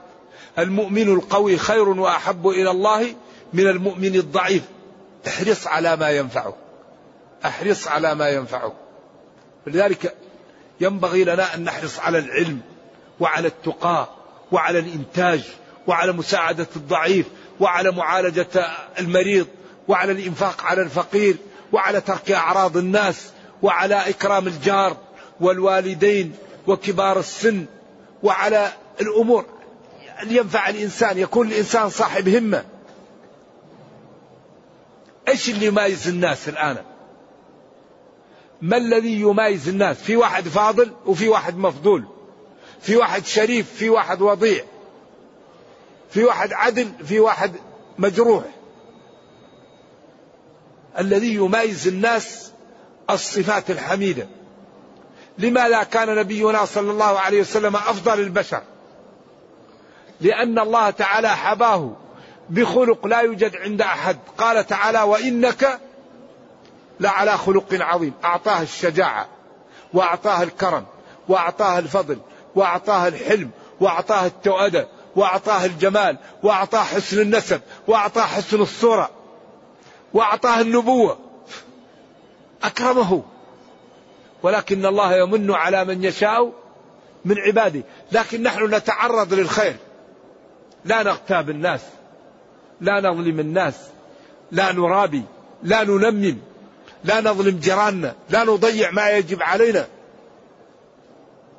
المؤمن 0.60 1.14
القوي 1.14 1.58
خير 1.58 1.90
وأحب 1.90 2.48
إلى 2.48 2.72
الله 2.72 3.16
من 3.54 3.68
المؤمن 3.68 4.16
الضعيف. 4.16 4.64
احرص 5.28 5.68
على 5.68 5.96
ما 5.96 6.10
ينفعك. 6.10 6.56
احرص 7.46 7.88
على 7.88 8.16
ما 8.16 8.30
ينفعك. 8.30 8.74
لذلك 9.68 10.16
ينبغي 10.82 11.24
لنا 11.24 11.56
أن 11.56 11.64
نحرص 11.64 12.00
على 12.00 12.18
العلم 12.18 12.62
وعلى 13.20 13.48
التقى. 13.48 14.15
وعلى 14.52 14.80
الإنتاج 14.80 15.42
وعلى 15.88 16.12
مساعدة 16.12 16.68
الضعيف 16.76 17.26
وعلى 17.60 17.92
معالجة 17.92 18.48
المريض 19.00 19.48
وعلى 19.88 20.12
الإنفاق 20.12 20.62
على 20.62 20.82
الفقير 20.82 21.36
وعلى 21.72 22.02
ترك 22.02 22.32
أعراض 22.32 22.78
الناس 22.78 23.30
وعلى 23.62 24.10
إكرام 24.10 24.48
الجار 24.48 24.98
والوالدين 25.40 26.36
وكبار 26.68 27.20
السن 27.20 27.66
وعلى 28.24 28.72
الأمور. 29.02 29.46
ينفع 30.28 30.70
الإنسان 30.70 31.18
يكون 31.18 31.48
الإنسان 31.48 31.90
صاحب 31.90 32.28
همة. 32.30 32.66
إيش 35.28 35.50
اللي 35.50 35.66
يميز 35.66 36.08
الناس 36.08 36.50
الآن؟ 36.50 36.78
ما 38.62 38.78
الذي 38.78 39.22
يميز 39.22 39.70
الناس؟ 39.70 39.98
في 39.98 40.16
واحد 40.16 40.48
فاضل 40.48 40.92
وفي 41.06 41.30
واحد 41.30 41.58
مفضول. 41.58 42.15
في 42.86 42.96
واحد 42.96 43.26
شريف 43.26 43.74
في 43.74 43.90
واحد 43.90 44.22
وضيع 44.22 44.64
في 46.10 46.24
واحد 46.24 46.54
عدل 46.54 46.92
في 47.06 47.20
واحد 47.20 47.52
مجروح. 47.98 48.44
الذي 51.00 51.34
يميز 51.36 51.88
الناس 51.88 52.52
الصفات 53.10 53.72
الحميدة. 53.72 54.28
لماذا 55.38 55.84
كان 55.84 56.16
نبينا 56.16 56.66
صلى 56.66 56.92
الله 56.92 57.20
عليه 57.20 57.42
وسلم 57.42 57.76
أفضل 57.76 58.20
البشر؟ 58.20 58.62
لأن 60.22 60.60
الله 60.60 60.90
تعالى 60.90 61.30
حباه 61.30 61.96
بخلق 62.50 63.08
لا 63.08 63.20
يوجد 63.20 63.56
عند 63.56 63.82
أحد. 63.82 64.18
قال 64.38 64.68
تعالى 64.68 65.02
وإنك 65.02 65.80
لعلى 67.00 67.38
خلق 67.38 67.68
عظيم 67.72 68.14
أعطاه 68.26 68.62
الشجاعة 68.62 69.28
وأعطاه 69.94 70.44
الكرم 70.44 70.86
وأعطاه 71.28 71.80
الفضل 71.80 72.20
وأعطاه 72.56 73.08
الحلم 73.08 73.50
وأعطاه 73.80 74.26
التؤدة 74.26 74.88
وأعطاه 75.16 75.66
الجمال 75.66 76.18
وأعطاه 76.44 76.84
حسن 76.84 77.22
النسب 77.22 77.62
وأعطاه 77.88 78.24
حسن 78.24 78.62
الصورة 78.62 79.10
وأعطاه 80.14 80.62
النبوة. 80.62 81.18
أكرمه. 82.64 83.24
ولكن 84.44 84.86
الله 84.86 85.16
يمن 85.16 85.52
على 85.52 85.86
من 85.86 86.04
يشاء 86.04 86.54
من 87.26 87.40
عباده. 87.40 87.82
لكن 88.12 88.44
نحن 88.44 88.76
نتعرض 88.76 89.34
للخير. 89.34 89.76
لا 90.86 91.04
نغتاب 91.04 91.50
الناس. 91.50 91.82
لا 92.82 93.02
نظلم 93.02 93.40
الناس. 93.40 93.76
لا 94.52 94.72
نرابي. 94.72 95.24
لا 95.64 95.84
ننمم. 95.84 96.38
لا 97.04 97.22
نظلم 97.22 97.60
جيراننا. 97.60 98.16
لا 98.30 98.44
نضيع 98.44 98.92
ما 98.92 99.10
يجب 99.10 99.44
علينا. 99.44 99.88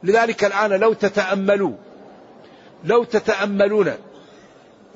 لذلك 0.03 0.45
الآن 0.45 0.71
لو 0.81 0.93
تتأملوا 0.93 1.73
لو 2.85 3.05
تتأملون 3.05 3.93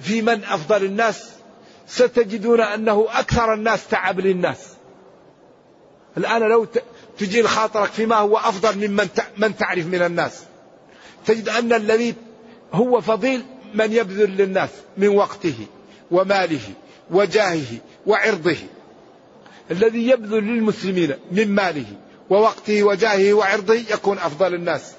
في 0.01 0.23
من 0.23 0.45
أفضل 0.45 0.85
الناس 0.85 1.31
ستجدون 1.87 2.61
أنه 2.61 3.07
أكثر 3.11 3.55
الناس 3.55 3.89
تعب 3.89 4.21
للناس. 4.21 4.69
الآن 6.17 6.43
لو 6.43 6.67
تجيل 7.19 7.49
خاطرك 7.49 7.91
فيما 7.91 8.17
هو 8.17 8.37
أفضل 8.37 8.89
ممن 8.89 9.09
من 9.37 9.57
تعرف 9.57 9.87
من 9.87 10.03
الناس. 10.03 10.43
تجد 11.27 11.49
أن 11.49 11.73
الذي 11.73 12.15
هو 12.73 13.01
فضيل 13.01 13.43
من 13.75 13.93
يبذل 13.93 14.37
للناس 14.37 14.71
من 14.97 15.09
وقته 15.09 15.67
وماله 16.11 16.61
وجاهه 17.11 17.79
وعرضه. 18.07 18.57
الذي 19.71 20.09
يبذل 20.09 20.45
للمسلمين 20.45 21.15
من 21.33 21.55
ماله. 21.55 21.87
ووقته 22.31 22.83
وجاهه 22.83 23.33
وعرضه 23.33 23.75
يكون 23.75 24.19
أفضل 24.19 24.55
الناس. 24.55 24.93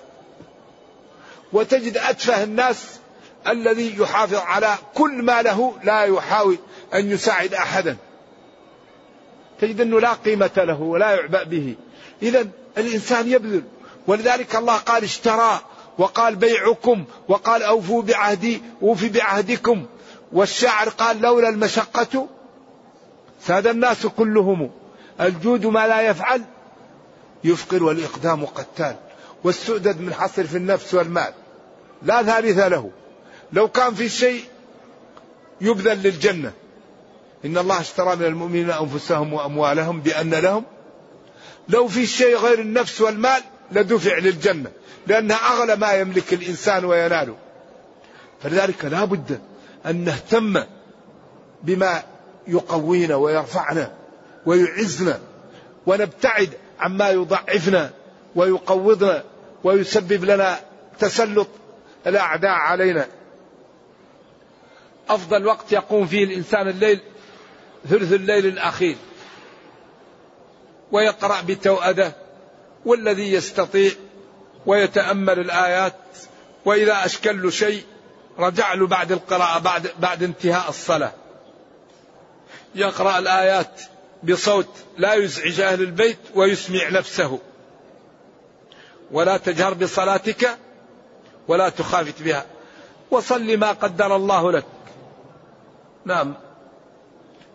وتجد 1.54 1.98
أتفه 1.98 2.44
الناس 2.44 3.00
الذي 3.48 3.96
يحافظ 3.98 4.36
على 4.36 4.76
كل 4.96 5.12
ما 5.24 5.42
له 5.42 5.74
لا 5.84 6.04
يحاول 6.04 6.58
أن 6.94 7.12
يساعد 7.12 7.54
أحدا. 7.54 7.98
تجد 9.62 9.82
أنه 9.82 10.00
لا 10.00 10.14
قيمة 10.14 10.52
له 10.58 10.82
ولا 10.82 11.12
يعبأ 11.12 11.44
به. 11.44 11.76
إذا 12.22 12.48
الإنسان 12.78 13.32
يبذل. 13.32 13.64
ولذلك 14.08 14.56
الله 14.56 14.78
قال 14.78 15.04
اشترى 15.04 15.60
وقال 15.98 16.36
بيعكم 16.36 17.06
وقال 17.28 17.64
أوفوا 17.64 18.02
بعهدي 18.02 18.62
أوفي 18.82 19.10
بعهدكم. 19.10 19.86
والشاعر 20.34 20.90
قال 20.90 21.22
لولا 21.22 21.50
المشقة 21.50 22.28
ساد 23.42 23.68
الناس 23.68 24.06
كلهم. 24.06 24.72
الجود 25.22 25.66
ما 25.66 25.88
لا 25.88 26.02
يفعل 26.02 26.42
يفقر 27.44 27.84
والإقدام 27.84 28.46
قتال 28.46 28.96
والسؤدد 29.44 30.02
منحصر 30.02 30.44
في 30.44 30.58
النفس 30.58 30.94
والمال. 30.94 31.34
لا 32.04 32.24
ثالث 32.24 32.60
له. 32.60 32.92
لو 33.54 33.68
كان 33.68 33.94
في 33.94 34.10
شيء 34.10 34.44
يبذل 35.62 36.04
للجنة. 36.04 36.52
إن 37.46 37.58
الله 37.58 37.80
اشترى 37.80 38.16
من 38.16 38.26
المؤمنين 38.26 38.72
أنفسهم 38.72 39.34
وأموالهم 39.34 40.02
بأن 40.02 40.34
لهم 40.34 40.64
لو 41.70 41.88
في 41.88 42.06
شيء 42.06 42.38
غير 42.38 42.60
النفس 42.60 43.02
والمال 43.02 43.42
لدفع 43.72 44.18
للجنة. 44.18 44.72
لأنها 45.08 45.38
أغلى 45.38 45.76
ما 45.76 45.94
يملك 45.94 46.34
الإنسان 46.34 46.86
ويناله. 46.86 47.36
فلذلك 48.44 48.86
لا 48.86 49.06
بد 49.06 49.40
أن 49.86 50.04
نهتم 50.04 50.64
بما 51.64 52.04
يقوينا 52.48 53.16
ويرفعنا 53.16 53.92
ويعزنا 54.46 55.20
ونبتعد 55.86 56.50
عما 56.82 57.10
يضعفنا 57.10 57.92
ويقوضنا 58.36 59.24
ويسبب 59.64 60.26
لنا 60.26 60.60
تسلط 61.00 61.48
الأعداء 62.08 62.52
علينا. 62.52 63.08
أفضل 65.10 65.46
وقت 65.46 65.72
يقوم 65.72 66.06
فيه 66.08 66.24
الإنسان 66.24 66.68
الليل 66.68 67.00
ثلث 67.90 68.14
الليل 68.14 68.46
الأخير 68.46 68.96
ويقرأ 70.92 71.42
بتوأدة 71.42 72.14
والذي 72.86 73.34
يستطيع 73.34 73.92
ويتأمل 74.66 75.40
الآيات 75.40 75.94
وإذا 76.66 77.06
أشكل 77.06 77.44
له 77.44 77.50
شيء 77.50 77.84
رجع 78.40 78.74
له 78.74 78.88
بعد 78.88 79.12
القراءة 79.12 79.60
بعد 79.60 79.92
بعد 80.00 80.24
انتهاء 80.24 80.70
الصلاة. 80.70 81.12
يقرأ 82.76 83.20
الآيات 83.20 83.82
بصوت 84.24 84.68
لا 84.98 85.14
يزعج 85.14 85.62
أهل 85.62 85.82
البيت 85.82 86.18
ويسمع 86.36 86.90
نفسه. 86.90 87.40
ولا 89.12 89.38
تجهر 89.38 89.74
بصلاتك 89.74 90.58
ولا 91.48 91.70
تخافت 91.70 92.22
بها. 92.22 92.46
وصل 93.12 93.58
ما 93.58 93.72
قدر 93.72 94.16
الله 94.16 94.52
لك. 94.52 94.66
نعم. 96.06 96.34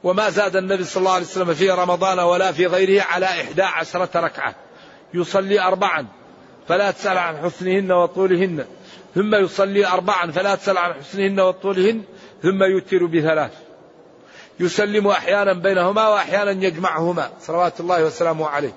وما 0.05 0.31
زاد 0.31 0.57
النبي 0.57 0.85
صلى 0.85 1.01
الله 1.01 1.13
عليه 1.13 1.25
وسلم 1.25 1.55
في 1.55 1.71
رمضان 1.71 2.19
ولا 2.19 2.53
في 2.53 2.67
غيره 2.67 3.03
على 3.03 3.27
إحدى 3.27 3.63
عشرة 3.63 4.21
ركعة. 4.21 4.55
يصلي 5.15 5.61
أربعا 5.61 6.07
فلا 6.69 6.91
تسأل 6.91 7.19
عن 7.19 7.37
حسنهن 7.37 7.93
وطولهن. 7.93 8.65
ثم 9.15 9.35
يصلي 9.35 9.87
أربعا 9.87 10.31
فلا 10.31 10.55
تسأل 10.55 10.79
عن 10.79 10.95
حسنهن 10.95 11.41
وطولهن. 11.41 12.03
ثم 12.43 12.63
يوتر 12.63 13.07
بثلاث. 13.07 13.66
يسلم 14.61 15.07
أحيانا 15.07 15.53
بينهما 15.53 16.09
وأحيانا 16.09 16.51
يجمعهما. 16.51 17.31
صلوات 17.41 17.81
الله 17.81 18.05
وسلامه 18.05 18.47
عليه. 18.47 18.73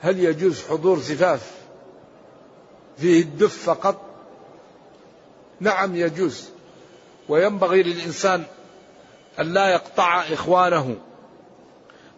هل 0.00 0.18
يجوز 0.18 0.64
حضور 0.68 0.98
زفاف 0.98 1.50
فيه 2.98 3.22
الدف 3.22 3.62
فقط؟ 3.64 4.00
نعم 5.60 5.96
يجوز. 5.96 6.48
وينبغي 7.28 7.82
للإنسان 7.82 8.44
أن 9.40 9.52
لا 9.52 9.68
يقطع 9.68 10.20
إخوانه. 10.20 10.96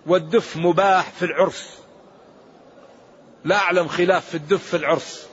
والدف 0.07 0.57
مباح 0.57 1.11
في 1.11 1.25
العرس. 1.25 1.79
لا 3.45 3.57
أعلم 3.57 3.89
خلاف 3.89 4.29
في 4.29 4.35
الدف 4.35 4.67
في 4.67 4.77
العرس. 4.77 5.29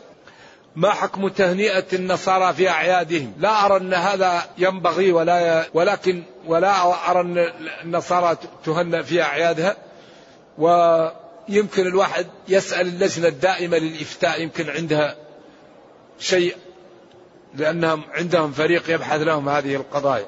ما 0.76 0.89
حكم 0.91 1.28
تهنئة 1.28 1.86
النصارى 1.93 2.53
في 2.53 2.69
أعيادهم 2.69 3.34
لا 3.38 3.65
أرى 3.65 3.78
أن 3.78 3.93
هذا 3.93 4.43
ينبغي 4.57 5.11
ولا. 5.11 5.65
ولكن 5.74 6.24
ولا 6.47 7.11
أرى 7.11 7.21
أن 7.21 7.51
النصارى 7.84 8.38
تهنأ 8.65 9.01
في 9.01 9.21
أعيادها 9.21 9.76
ويمكن 10.57 11.88
الواحد 11.88 12.28
يسأل 12.47 12.88
اللجنة 12.88 13.28
الدائمة 13.28 13.78
للإفتاء 13.78 14.41
يمكن 14.41 14.69
عندها 14.69 15.15
شيء 16.19 16.55
لأنهم 17.55 18.03
عندهم 18.13 18.51
فريق 18.51 18.89
يبحث 18.89 19.21
لهم 19.21 19.49
هذه 19.49 19.76
القضايا 19.76 20.26